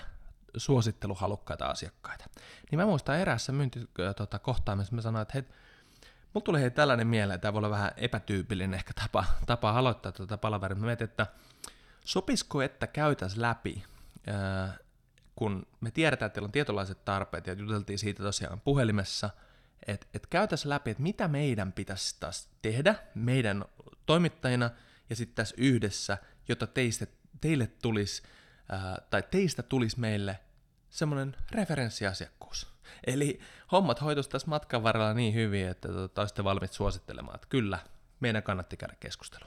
suositteluhalukkaita 0.57 1.65
asiakkaita. 1.65 2.25
Niin 2.71 2.79
mä 2.79 2.85
muistan 2.85 3.19
eräässä 3.19 3.51
myyntikohtaamisessa, 3.51 4.91
tota, 4.91 4.95
mä 4.95 5.01
sanoin, 5.01 5.21
että 5.21 5.33
hei, 5.33 5.43
mulla 6.33 6.45
tuli 6.45 6.61
hei 6.61 6.71
tällainen 6.71 7.07
mieleen, 7.07 7.39
tämä 7.39 7.53
voi 7.53 7.59
olla 7.59 7.69
vähän 7.69 7.91
epätyypillinen 7.97 8.73
ehkä 8.73 8.93
tapa, 9.01 9.25
tapa 9.45 9.69
aloittaa 9.69 10.11
tuota 10.11 10.37
palaveria. 10.37 10.75
Mä 10.75 10.85
mietin, 10.85 11.05
että 11.05 11.27
sopisiko, 12.05 12.61
että 12.61 12.87
käytäisiin 12.87 13.41
läpi, 13.41 13.83
kun 15.35 15.65
me 15.81 15.91
tiedetään, 15.91 16.27
että 16.27 16.33
teillä 16.33 16.47
on 16.47 16.51
tietynlaiset 16.51 17.05
tarpeet, 17.05 17.47
ja 17.47 17.53
juteltiin 17.53 17.99
siitä 17.99 18.23
tosiaan 18.23 18.61
puhelimessa– 18.61 19.29
että 19.87 20.07
et 20.13 20.27
käytäisiin 20.27 20.69
läpi, 20.69 20.91
että 20.91 21.03
mitä 21.03 21.27
meidän 21.27 21.73
pitäisi 21.73 22.15
taas 22.19 22.49
tehdä 22.61 22.95
meidän 23.15 23.65
toimittajina 24.05 24.69
ja 25.09 25.15
sitten 25.15 25.35
tässä 25.35 25.55
yhdessä, 25.57 26.17
jotta 26.47 26.67
teistä, 26.67 27.07
teille 27.41 27.67
tulisi, 27.67 28.23
ää, 28.69 29.01
tai 29.09 29.23
teistä 29.31 29.63
tulisi 29.63 29.99
meille 29.99 30.39
semmoinen 30.89 31.35
referenssiasiakkuus. 31.51 32.72
Eli 33.07 33.39
hommat 33.71 34.01
hoituisi 34.01 34.29
tässä 34.29 34.47
matkan 34.47 34.83
varrella 34.83 35.13
niin 35.13 35.33
hyvin, 35.33 35.67
että 35.67 35.87
tota, 35.87 36.21
olisitte 36.21 36.43
valmiit 36.43 36.73
suosittelemaan, 36.73 37.35
että 37.35 37.47
kyllä, 37.49 37.79
meidän 38.19 38.43
kannatti 38.43 38.77
käydä 38.77 38.95
keskustelu. 38.99 39.45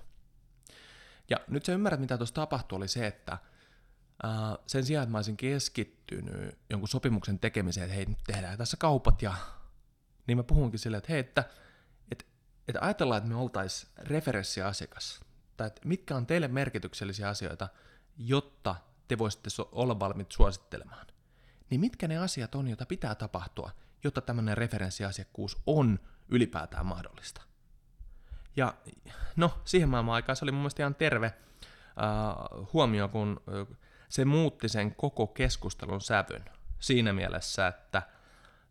Ja 1.30 1.36
nyt 1.48 1.64
se 1.64 1.72
ymmärrät, 1.72 2.00
mitä 2.00 2.16
tuossa 2.16 2.34
tapahtui, 2.34 2.76
oli 2.76 2.88
se, 2.88 3.06
että 3.06 3.38
ää, 4.22 4.56
sen 4.66 4.84
sijaan, 4.84 5.02
että 5.02 5.12
mä 5.12 5.18
olisin 5.18 5.36
keskittynyt 5.36 6.58
jonkun 6.70 6.88
sopimuksen 6.88 7.38
tekemiseen, 7.38 7.84
että 7.84 7.96
hei, 7.96 8.04
nyt 8.06 8.18
tehdään 8.26 8.58
tässä 8.58 8.76
kaupat 8.76 9.22
ja 9.22 9.34
niin 10.26 10.36
mä 10.36 10.42
puhunkin 10.42 10.78
silleen, 10.78 10.98
että 10.98 11.12
hei, 11.12 11.20
että, 11.20 11.44
että, 12.12 12.24
että 12.68 12.80
ajatellaan, 12.80 13.18
että 13.18 13.28
me 13.28 13.36
oltaisiin 13.36 13.92
referenssiasiakas, 13.98 15.20
tai 15.56 15.66
että 15.66 15.80
mitkä 15.84 16.16
on 16.16 16.26
teille 16.26 16.48
merkityksellisiä 16.48 17.28
asioita, 17.28 17.68
jotta 18.16 18.76
te 19.08 19.18
voisitte 19.18 19.50
olla 19.72 20.00
valmiit 20.00 20.32
suosittelemaan. 20.32 21.06
Niin 21.70 21.80
mitkä 21.80 22.08
ne 22.08 22.18
asiat 22.18 22.54
on, 22.54 22.68
joita 22.68 22.86
pitää 22.86 23.14
tapahtua, 23.14 23.70
jotta 24.04 24.20
tämmöinen 24.20 24.58
referenssiasiakkuus 24.58 25.62
on 25.66 25.98
ylipäätään 26.28 26.86
mahdollista. 26.86 27.42
Ja 28.56 28.74
no, 29.36 29.58
siihen 29.64 29.88
maailman 29.88 30.14
aikaan 30.14 30.36
se 30.36 30.44
oli 30.44 30.52
mun 30.52 30.60
mielestä 30.60 30.82
ihan 30.82 30.94
terve 30.94 31.34
uh, 32.56 32.72
huomio, 32.72 33.08
kun 33.08 33.42
uh, 33.70 33.76
se 34.08 34.24
muutti 34.24 34.68
sen 34.68 34.94
koko 34.94 35.26
keskustelun 35.26 36.00
sävyn 36.00 36.44
siinä 36.78 37.12
mielessä, 37.12 37.66
että 37.66 38.02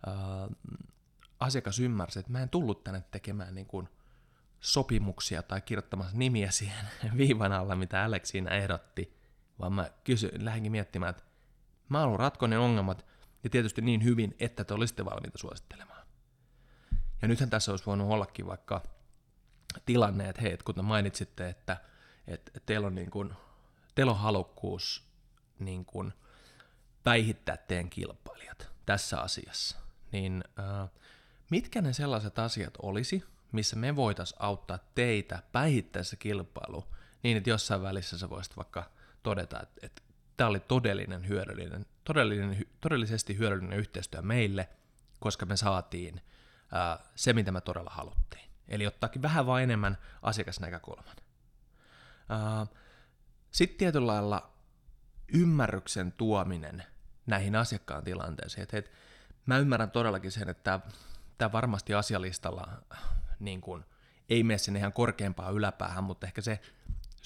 uh, 0.07 0.55
asiakas 1.39 1.79
ymmärsi, 1.79 2.19
että 2.19 2.31
mä 2.31 2.41
en 2.41 2.49
tullut 2.49 2.83
tänne 2.83 3.03
tekemään 3.11 3.55
niin 3.55 3.67
kuin 3.67 3.89
sopimuksia 4.59 5.43
tai 5.43 5.61
kirjoittamassa 5.61 6.17
nimiä 6.17 6.51
siihen 6.51 6.85
viivan 7.17 7.51
alla, 7.51 7.75
mitä 7.75 8.03
Alex 8.03 8.25
siinä 8.25 8.51
ehdotti, 8.51 9.17
vaan 9.59 9.73
mä 9.73 9.89
kysy, 10.03 10.31
lähdenkin 10.39 10.71
miettimään, 10.71 11.09
että 11.09 11.23
mä 11.89 11.99
haluan 11.99 12.19
ratkoa 12.19 12.47
ne 12.47 12.57
ongelmat 12.57 13.05
ja 13.43 13.49
tietysti 13.49 13.81
niin 13.81 14.03
hyvin, 14.03 14.35
että 14.39 14.63
te 14.63 14.73
olisitte 14.73 15.05
valmiita 15.05 15.37
suosittelemaan. 15.37 16.05
Ja 17.21 17.27
nythän 17.27 17.49
tässä 17.49 17.71
olisi 17.71 17.85
voinut 17.85 18.11
ollakin 18.11 18.47
vaikka 18.47 18.83
tilanne, 19.85 20.29
että 20.29 20.41
hei, 20.41 20.53
että 20.53 20.63
kun 20.63 20.75
te 20.75 20.81
mainitsitte, 20.81 21.49
että, 21.49 21.77
että 22.27 22.59
teillä 22.65 22.87
on, 22.87 22.95
niin 22.95 23.11
kuin, 23.11 23.33
teillä 23.95 24.11
on 24.11 24.19
halukkuus 24.19 25.07
niin 25.59 25.85
kuin 25.85 26.13
päihittää 27.03 27.57
teidän 27.57 27.89
kilpailijat 27.89 28.71
tässä 28.85 29.21
asiassa, 29.21 29.77
niin 30.11 30.43
äh, 30.59 30.89
Mitkä 31.49 31.81
ne 31.81 31.93
sellaiset 31.93 32.39
asiat 32.39 32.73
olisi, 32.81 33.23
missä 33.51 33.75
me 33.75 33.95
voitaisiin 33.95 34.41
auttaa 34.41 34.79
teitä 34.95 35.43
päihittäessä 35.51 36.15
kilpailu, 36.15 36.83
niin 37.23 37.37
että 37.37 37.49
jossain 37.49 37.81
välissä 37.81 38.17
sä 38.17 38.29
voisit 38.29 38.57
vaikka 38.57 38.91
todeta, 39.23 39.61
että, 39.61 39.85
että 39.85 40.01
tämä 40.37 40.49
oli 40.49 40.59
todellinen 40.59 41.27
hyödyllinen 41.27 41.85
todellinen, 42.05 42.65
todellisesti 42.81 43.37
hyödyllinen 43.37 43.79
yhteistyö 43.79 44.21
meille, 44.21 44.69
koska 45.19 45.45
me 45.45 45.57
saatiin 45.57 46.21
ää, 46.71 46.99
se, 47.15 47.33
mitä 47.33 47.51
me 47.51 47.61
todella 47.61 47.91
haluttiin. 47.93 48.49
Eli 48.67 48.87
ottaakin 48.87 49.21
vähän 49.21 49.45
vain 49.45 49.63
enemmän 49.63 49.97
asiakasnäkökulman. 50.21 51.15
Sitten 53.51 53.77
tietyllä 53.77 54.07
lailla 54.07 54.53
ymmärryksen 55.33 56.11
tuominen 56.11 56.83
näihin 57.27 57.55
asiakkaan 57.55 58.03
tilanteisiin. 58.03 58.63
Että, 58.63 58.77
että 58.77 58.91
mä 59.45 59.57
ymmärrän 59.57 59.91
todellakin 59.91 60.31
sen, 60.31 60.49
että 60.49 60.79
tämä 61.37 61.51
varmasti 61.51 61.93
asialistalla 61.93 62.67
niin 63.39 63.61
kuin, 63.61 63.85
ei 64.29 64.43
mene 64.43 64.57
sinne 64.57 64.79
ihan 64.79 64.93
korkeampaan 64.93 65.53
yläpäähän, 65.53 66.03
mutta 66.03 66.27
ehkä 66.27 66.41
se 66.41 66.59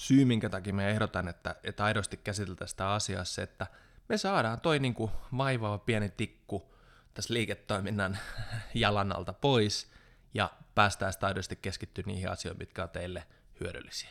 syy, 0.00 0.24
minkä 0.24 0.48
takia 0.48 0.74
me 0.74 0.90
ehdotan, 0.90 1.28
että, 1.28 1.54
että 1.64 1.84
aidosti 1.84 2.16
käsiteltäisiin 2.16 2.70
sitä 2.70 2.92
asiaa, 2.92 3.24
se, 3.24 3.42
että 3.42 3.66
me 4.08 4.18
saadaan 4.18 4.60
toi 4.60 4.78
niin 4.78 4.94
kuin 4.94 5.10
vaivaava 5.36 5.78
pieni 5.78 6.08
tikku 6.08 6.74
tässä 7.14 7.34
liiketoiminnan 7.34 8.18
jalan 8.74 9.16
alta 9.16 9.32
pois 9.32 9.92
ja 10.34 10.50
päästään 10.74 11.12
sitä 11.12 11.26
aidosti 11.26 11.56
keskittyä 11.56 12.04
niihin 12.06 12.30
asioihin, 12.30 12.58
mitkä 12.58 12.82
on 12.82 12.88
teille 12.88 13.26
hyödyllisiä. 13.60 14.10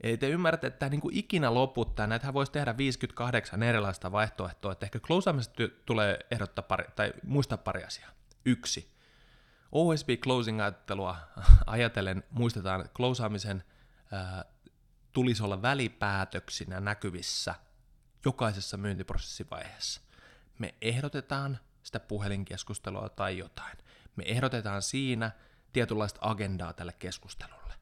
Eli 0.00 0.16
te 0.16 0.28
ymmärrätte, 0.28 0.66
että 0.66 0.78
tämä 0.78 0.90
niin 0.90 1.00
kuin 1.00 1.16
ikinä 1.16 1.54
loputtaa, 1.54 2.06
näitähän 2.06 2.34
voisi 2.34 2.52
tehdä 2.52 2.76
58 2.76 3.62
erilaista 3.62 4.12
vaihtoehtoa, 4.12 4.72
että 4.72 4.86
ehkä 4.86 5.00
closeamisesta 5.00 5.62
tulee 5.86 6.18
ehdottaa 6.30 6.62
pari, 6.62 6.84
tai 6.96 7.12
muistaa 7.24 7.58
pari 7.58 7.84
asiaa. 7.84 8.10
Yksi. 8.44 8.92
OSB 9.72 10.08
closing-ajattelua 10.08 11.16
ajatellen 11.66 12.22
muistetaan, 12.30 12.88
closeamisen 12.94 13.64
tulisi 15.12 15.42
olla 15.42 15.62
välipäätöksinä 15.62 16.80
näkyvissä 16.80 17.54
jokaisessa 18.24 18.76
myyntiprosessivaiheessa. 18.76 20.00
Me 20.58 20.74
ehdotetaan 20.82 21.58
sitä 21.82 22.00
puhelinkeskustelua 22.00 23.08
tai 23.08 23.38
jotain. 23.38 23.78
Me 24.16 24.24
ehdotetaan 24.26 24.82
siinä 24.82 25.30
tietynlaista 25.72 26.20
agendaa 26.22 26.72
tälle 26.72 26.92
keskustelulle. 26.92 27.74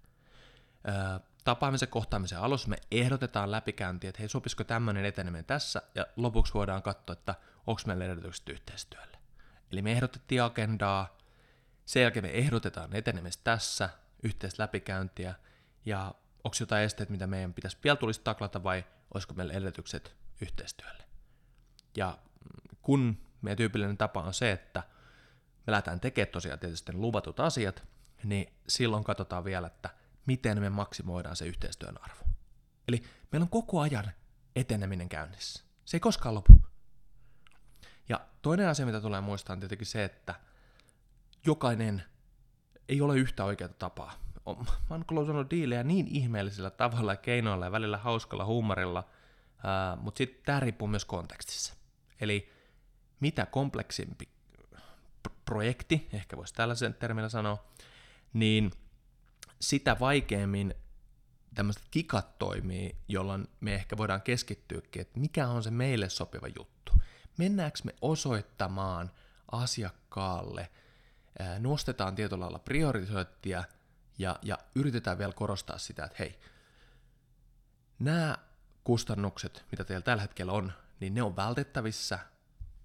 Tapaamisen 1.44 1.88
kohtaamisen 1.88 2.38
alussa 2.38 2.68
me 2.68 2.76
ehdotetaan 2.90 3.50
läpikäyntiä, 3.50 4.08
että 4.08 4.18
hei, 4.18 4.28
sopisiko 4.28 4.64
tämmöinen 4.64 5.04
eteneminen 5.04 5.44
tässä, 5.44 5.82
ja 5.94 6.06
lopuksi 6.16 6.54
voidaan 6.54 6.82
katsoa, 6.82 7.12
että 7.12 7.34
onko 7.66 7.82
meillä 7.86 8.04
edellytykset 8.04 8.48
yhteistyölle. 8.48 9.18
Eli 9.72 9.82
me 9.82 9.92
ehdotettiin 9.92 10.42
agendaa, 10.42 11.16
sen 11.84 12.02
jälkeen 12.02 12.24
me 12.24 12.30
ehdotetaan 12.30 12.96
etenemistä 12.96 13.44
tässä, 13.44 13.90
yhteistä 14.22 14.62
läpikäyntiä, 14.62 15.34
ja 15.88 16.14
onko 16.44 16.56
jotain 16.60 16.84
esteet, 16.84 17.10
mitä 17.10 17.26
meidän 17.26 17.54
pitäisi 17.54 17.78
vielä 17.84 17.96
tulisi 17.96 18.20
taklata, 18.24 18.62
vai 18.62 18.84
olisiko 19.14 19.34
meillä 19.34 19.52
edellytykset 19.52 20.16
yhteistyölle. 20.40 21.04
Ja 21.96 22.18
kun 22.82 23.18
meidän 23.42 23.56
tyypillinen 23.56 23.96
tapa 23.96 24.22
on 24.22 24.34
se, 24.34 24.52
että 24.52 24.82
me 25.66 25.70
lähdetään 25.70 26.00
tekemään 26.00 26.32
tosiaan 26.32 26.58
tietysti 26.58 26.92
luvatut 26.92 27.40
asiat, 27.40 27.82
niin 28.24 28.52
silloin 28.68 29.04
katsotaan 29.04 29.44
vielä, 29.44 29.66
että 29.66 29.90
miten 30.26 30.60
me 30.60 30.70
maksimoidaan 30.70 31.36
se 31.36 31.46
yhteistyön 31.46 31.98
arvo. 32.02 32.24
Eli 32.88 33.02
meillä 33.32 33.44
on 33.44 33.50
koko 33.50 33.80
ajan 33.80 34.12
eteneminen 34.56 35.08
käynnissä. 35.08 35.64
Se 35.84 35.96
ei 35.96 36.00
koskaan 36.00 36.34
lopu. 36.34 36.62
Ja 38.08 38.20
toinen 38.42 38.68
asia, 38.68 38.86
mitä 38.86 39.00
tulee 39.00 39.20
muistaa, 39.20 39.52
on 39.52 39.60
tietenkin 39.60 39.86
se, 39.86 40.04
että 40.04 40.34
jokainen 41.46 42.02
ei 42.88 43.00
ole 43.00 43.16
yhtä 43.16 43.44
oikeaa 43.44 43.72
tapaa. 43.78 44.27
Mä 44.56 44.64
oon 44.90 45.04
closannut 45.04 45.50
diilejä 45.50 45.82
niin 45.82 46.06
ihmeellisillä 46.06 46.70
tavalla 46.70 47.12
ja 47.12 47.16
keinoilla 47.16 47.64
ja 47.64 47.72
välillä 47.72 47.98
hauskalla 47.98 48.44
huumorilla, 48.44 49.04
mutta 50.00 50.18
sitten 50.18 50.42
tämä 50.44 50.60
riippuu 50.60 50.88
myös 50.88 51.04
kontekstissa. 51.04 51.74
Eli 52.20 52.52
mitä 53.20 53.46
kompleksimpi 53.46 54.28
projekti, 55.44 56.08
ehkä 56.12 56.36
voisi 56.36 56.54
tällaisen 56.54 56.94
termillä 56.94 57.28
sanoa, 57.28 57.64
niin– 58.32 58.70
sitä 59.60 59.96
vaikeammin 60.00 60.74
tämmöiset 61.54 61.82
kikat 61.90 62.38
toimii, 62.38 62.96
jolloin 63.08 63.48
me 63.60 63.74
ehkä 63.74 63.96
voidaan 63.96 64.22
keskittyäkin, 64.22 65.02
että 65.02 65.20
mikä 65.20 65.48
on 65.48 65.62
se 65.62 65.70
meille 65.70 66.08
sopiva 66.08 66.46
juttu. 66.58 66.92
Mennäänkö 67.38 67.78
me 67.84 67.94
osoittamaan 68.02 69.10
asiakkaalle, 69.52 70.68
nostetaan 71.58 72.14
tietyllä 72.14 72.40
lailla 72.40 72.58
priorisointia 72.58 73.64
ja, 74.18 74.38
ja 74.42 74.58
yritetään 74.74 75.18
vielä 75.18 75.32
korostaa 75.32 75.78
sitä, 75.78 76.04
että 76.04 76.16
hei, 76.18 76.38
nämä 77.98 78.38
kustannukset, 78.84 79.64
mitä 79.70 79.84
teillä 79.84 80.02
tällä 80.02 80.22
hetkellä 80.22 80.52
on, 80.52 80.72
niin 81.00 81.14
ne 81.14 81.22
on 81.22 81.36
vältettävissä 81.36 82.18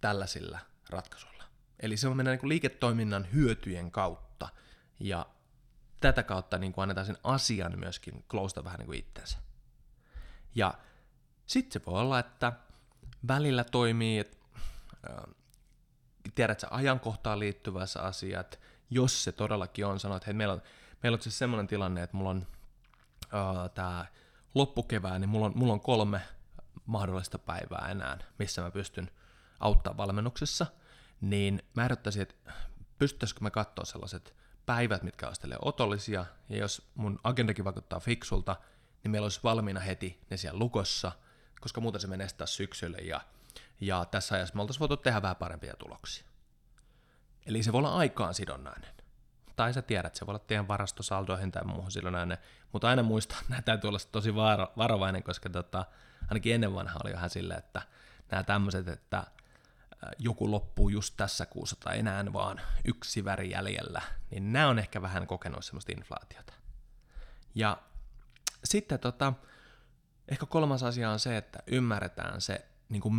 tällaisilla 0.02 0.60
ratkaisuilla. 0.90 1.44
Eli 1.80 1.98
se 1.98 2.08
on 2.08 2.18
mennä 2.18 2.32
niin 2.32 2.50
liiketoiminnan 2.50 3.28
hyötyjen 3.34 3.92
kautta 3.92 4.50
ja 5.00 5.26
tätä 6.00 6.24
kautta 6.24 6.58
niin 6.58 6.74
kuin 6.74 6.84
annetaan 6.84 7.06
sen 7.06 7.18
asian 7.24 7.80
myöskin 7.80 8.26
closeta 8.30 8.64
vähän 8.64 8.80
niin 8.80 8.86
kuin 8.86 9.00
itsensä. 9.00 9.38
Ja 10.56 10.74
sitten 11.46 11.72
se 11.82 11.86
voi 11.86 12.02
olla, 12.02 12.20
että 12.20 12.54
välillä 13.28 13.64
toimii, 13.64 14.20
että 14.20 14.38
äh, 15.10 15.36
tiedät 16.36 16.60
sä 16.60 16.68
ajankohtaan 16.72 17.40
liittyvässä 17.40 18.02
asiat, 18.02 18.60
jos 18.90 19.24
se 19.24 19.32
todellakin 19.32 19.86
on, 19.86 20.00
sanoo, 20.00 20.18
että 20.18 20.26
hei, 20.26 20.34
meillä 20.34 20.54
on, 20.54 20.62
meillä 21.04 21.16
on 21.16 21.22
siis 21.22 21.38
semmoinen 21.38 21.68
tilanne, 21.68 22.04
että 22.04 22.18
mulla 22.18 22.30
on 22.30 22.48
äh, 23.24 23.72
tämä 23.74 24.06
loppukevään, 24.56 25.22
niin 25.22 25.30
mulla 25.30 25.46
on, 25.46 25.52
mulla 25.56 25.74
on 25.74 25.82
kolme 25.82 26.22
mahdollista 26.86 27.40
päivää 27.40 27.88
enää, 27.92 28.18
missä 28.40 28.62
mä 28.62 28.72
pystyn 28.72 29.12
auttaa 29.60 29.98
valmennuksessa, 29.98 30.66
niin 31.22 31.64
mä 31.74 31.84
ehdottaisin, 31.84 32.22
että 32.22 32.36
pystyttäisikö 33.00 33.42
me 33.42 33.52
katsoa 33.52 33.86
sellaiset 33.86 34.36
päivät, 34.66 35.04
mitkä 35.04 35.28
olisi 35.28 35.48
otollisia, 35.62 36.26
ja 36.50 36.58
jos 36.58 36.92
mun 36.96 37.20
agendakin 37.24 37.66
vaikuttaa 37.66 38.00
fiksulta, 38.00 38.56
niin 39.04 39.12
meillä 39.12 39.26
olisi 39.26 39.40
valmiina 39.44 39.80
heti 39.80 40.22
ne 40.30 40.38
siellä 40.38 40.60
lukossa, 40.60 41.12
koska 41.62 41.82
muuten 41.82 42.02
se 42.02 42.08
menee 42.08 42.28
taas 42.38 42.56
syksylle, 42.56 42.98
ja, 42.98 43.22
ja 43.82 44.06
tässä 44.06 44.36
ajassa 44.36 44.56
me 44.56 44.62
oltaisiin 44.62 44.80
voitu 44.80 44.98
tehdä 44.98 45.22
vähän 45.22 45.36
parempia 45.36 45.74
tuloksia. 45.76 46.26
Eli 47.46 47.64
se 47.64 47.72
voi 47.72 47.80
olla 47.80 47.96
aikaan 47.96 48.34
sidonnainen. 48.34 49.03
Tai 49.56 49.74
sä 49.74 49.82
tiedät, 49.82 50.16
se 50.16 50.26
voi 50.26 50.32
olla 50.32 50.44
teidän 50.48 50.68
varastosaldoihin 50.68 51.52
tai 51.52 51.64
muuhun 51.64 51.92
sidonnainen, 51.92 52.38
mutta 52.72 52.88
aina 52.88 53.04
muista, 53.04 53.36
että 53.36 53.50
nämä 53.50 53.62
täytyy 53.62 53.88
olla 53.88 54.00
tosi 54.12 54.36
varo, 54.36 54.74
varovainen, 54.78 55.24
koska 55.24 55.50
tota, 55.50 55.86
ainakin 56.28 56.56
ennen 56.56 56.74
vanha 56.74 57.00
oli 57.04 57.14
vähän 57.14 57.30
silleen, 57.30 57.60
että 57.60 57.82
nämä 58.32 58.44
tämmöiset, 58.44 58.88
että 58.88 59.24
joku 60.20 60.52
loppuu 60.52 60.90
just 60.90 61.14
tässä 61.18 61.46
kuussa 61.46 61.76
tai 61.80 62.00
enää 62.00 62.34
vaan 62.34 62.62
yksi 62.86 63.26
väri 63.26 63.50
jäljellä, 63.50 64.02
niin 64.32 64.54
nämä 64.54 64.68
on 64.68 64.80
ehkä 64.80 65.02
vähän 65.02 65.28
kokenut 65.28 65.66
semmoista 65.66 65.92
inflaatiota. 65.92 66.54
Ja 67.56 67.78
sitten 68.64 69.00
tota, 69.00 69.34
ehkä 70.28 70.46
kolmas 70.46 70.84
asia 70.84 71.12
on 71.12 71.20
se, 71.20 71.38
että 71.38 71.60
ymmärretään 71.68 72.42
se 72.42 72.66
niin 72.90 73.02
kuin 73.02 73.14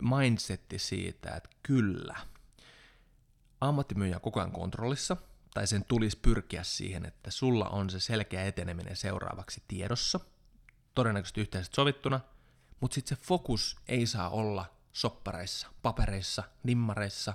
mindsetti 0.00 0.78
siitä, 0.78 1.30
että 1.30 1.50
kyllä, 1.62 2.16
ammattimyyjä 3.60 4.16
on 4.16 4.20
koko 4.20 4.40
ajan 4.40 4.52
kontrollissa, 4.52 5.16
tai 5.54 5.66
sen 5.66 5.84
tulisi 5.84 6.18
pyrkiä 6.22 6.62
siihen, 6.62 7.06
että 7.06 7.30
sulla 7.30 7.68
on 7.68 7.90
se 7.90 8.00
selkeä 8.00 8.44
eteneminen 8.44 8.96
seuraavaksi 8.96 9.62
tiedossa, 9.68 10.20
todennäköisesti 10.94 11.40
yhteisesti 11.40 11.74
sovittuna, 11.74 12.20
mutta 12.80 12.94
sitten 12.94 13.16
se 13.16 13.22
fokus 13.24 13.76
ei 13.88 14.06
saa 14.06 14.28
olla 14.28 14.66
soppareissa, 14.92 15.68
papereissa, 15.82 16.42
nimmareissa. 16.62 17.34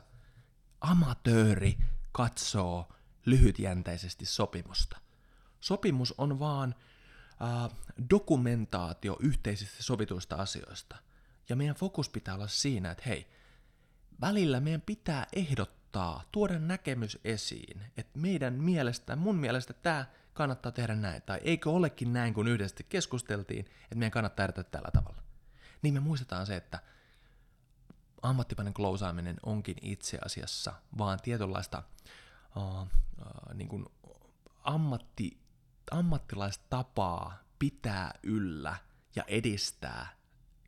Amatööri 0.82 1.78
katsoo 2.12 2.94
lyhytjänteisesti 3.26 4.26
sopimusta. 4.26 4.98
Sopimus 5.60 6.14
on 6.18 6.40
vaan 6.40 6.76
äh, 7.42 7.78
dokumentaatio 8.10 9.18
yhteisistä 9.20 9.84
sovituista 9.84 10.36
asioista. 10.36 10.98
Ja 11.50 11.56
meidän 11.56 11.76
fokus 11.76 12.10
pitää 12.10 12.36
olla 12.36 12.48
siinä, 12.48 12.92
että 12.92 13.04
hei, 13.08 13.28
välillä 14.22 14.60
meidän 14.60 14.82
pitää 14.82 15.28
ehdottaa, 15.34 15.85
tuoda 16.32 16.60
näkemys 16.60 17.20
esiin, 17.24 17.82
että 17.98 18.20
meidän 18.20 18.54
mielestä, 18.54 19.16
mun 19.16 19.36
mielestä 19.36 19.74
tämä 19.74 20.06
kannattaa 20.34 20.72
tehdä 20.72 20.96
näin, 20.96 21.22
tai 21.22 21.40
eikö 21.44 21.72
olekin 21.72 22.14
näin, 22.14 22.34
kun 22.34 22.48
yhdessä 22.48 22.84
keskusteltiin, 22.90 23.66
että 23.84 23.96
meidän 23.96 24.12
kannattaa 24.12 24.44
edetä 24.44 24.64
tällä 24.64 24.90
tavalla. 24.94 25.24
Niin 25.82 25.94
me 25.94 26.00
muistetaan 26.00 26.46
se, 26.46 26.56
että 26.56 26.80
ammattipäinen 28.22 28.74
klousaaminen 28.74 29.38
onkin 29.46 29.76
itse 29.82 30.20
asiassa 30.26 30.74
vaan 30.98 31.20
tietynlaista 31.22 31.84
uh, 32.56 32.82
uh, 32.82 32.88
niin 33.54 33.68
kuin 33.68 33.86
ammatti, 34.64 35.38
ammattilaistapaa 35.92 37.38
pitää 37.60 38.12
yllä 38.24 38.76
ja 39.16 39.24
edistää 39.28 40.08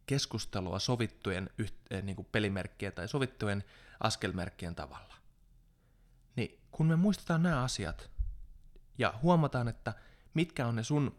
keskustelua 0.06 0.80
sovittujen 0.80 1.50
yhteen, 1.58 2.06
niin 2.06 2.16
kuin 2.16 2.28
pelimerkkien 2.32 2.94
tai 2.94 3.08
sovittujen 3.08 3.64
askelmerkkien 4.00 4.76
tavalla. 4.76 5.07
Kun 6.78 6.88
me 6.88 6.96
muistetaan 6.96 7.44
nämä 7.44 7.64
asiat 7.64 8.10
ja 8.98 9.14
huomataan, 9.22 9.68
että 9.68 9.94
mitkä 10.34 10.68
on 10.68 10.76
ne 10.76 10.84
sun 10.84 11.16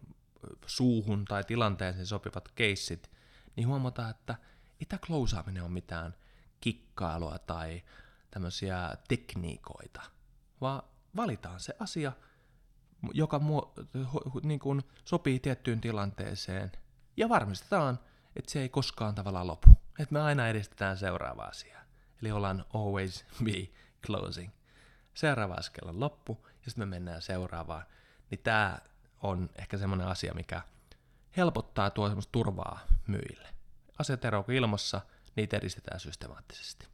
suuhun 0.67 1.25
tai 1.25 1.45
tilanteeseen 1.45 2.07
sopivat 2.07 2.49
keissit, 2.49 3.11
niin 3.57 3.69
huomataan, 3.69 4.11
että 4.11 4.37
ei 4.81 4.87
tämä 4.89 5.01
klousaaminen 5.07 5.63
ole 5.63 5.71
mitään 5.71 6.15
kikkailua 6.61 7.39
tai 7.39 7.83
tämmöisiä 8.31 8.97
tekniikoita, 9.09 10.03
vaan 10.61 10.83
valitaan 11.17 11.61
se 11.61 11.77
asia, 11.81 12.13
joka 13.13 13.39
muo, 13.39 13.75
niin 14.43 14.61
kuin 14.61 14.83
sopii 15.05 15.41
tiettyyn 15.41 15.81
tilanteeseen 15.81 16.73
ja 17.17 17.29
varmistetaan, 17.29 17.99
että 18.37 18.53
se 18.53 18.61
ei 18.61 18.69
koskaan 18.69 19.15
tavallaan 19.15 19.47
lopu. 19.47 19.69
Että 19.99 20.13
me 20.13 20.21
aina 20.21 20.49
edistetään 20.49 20.99
seuraavaa 20.99 21.47
asiaa. 21.47 21.83
Eli 22.23 22.31
ollaan 22.31 22.65
always 22.75 23.25
be 23.45 23.69
closing. 24.07 24.58
Seuraava 25.19 25.55
askel 25.55 25.89
on 25.89 26.01
loppu 26.01 26.47
ja 26.47 26.71
sitten 26.71 26.89
me 26.89 26.95
mennään 26.97 27.23
seuraavaan. 27.23 27.85
Niin 28.31 28.41
tämä 28.43 28.79
on 29.23 29.51
ehkä 29.57 29.79
semmoinen 29.79 30.07
asia, 30.07 30.35
mikä 30.35 30.63
helpottaa 31.37 31.91
tuo 31.91 32.09
semmoista 32.09 32.33
turvaa 32.33 32.81
myyjille. 33.07 33.49
Asiat 33.99 34.21
ilmassa, 34.55 35.01
niitä 35.37 35.57
edistetään 35.57 36.01
systemaattisesti. 36.01 36.87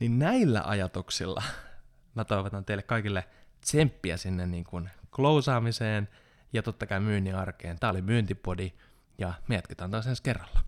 Niin 0.00 0.18
näillä 0.18 0.62
ajatuksilla 0.64 1.42
mä 2.14 2.24
toivotan 2.24 2.64
teille 2.64 2.82
kaikille 2.82 3.28
tsemppiä 3.60 4.16
sinne 4.16 4.46
niin 4.46 4.64
kuin 4.64 4.90
klousaamiseen 5.10 6.08
ja 6.52 6.62
totta 6.62 6.86
kai 6.86 7.00
myynnin 7.00 7.34
arkeen. 7.34 7.78
Tää 7.78 7.90
oli 7.90 8.02
Myyntipodi 8.02 8.72
ja 9.18 9.34
me 9.48 9.54
jatketaan 9.54 9.90
taas 9.90 10.06
ensi 10.06 10.22
kerralla. 10.22 10.67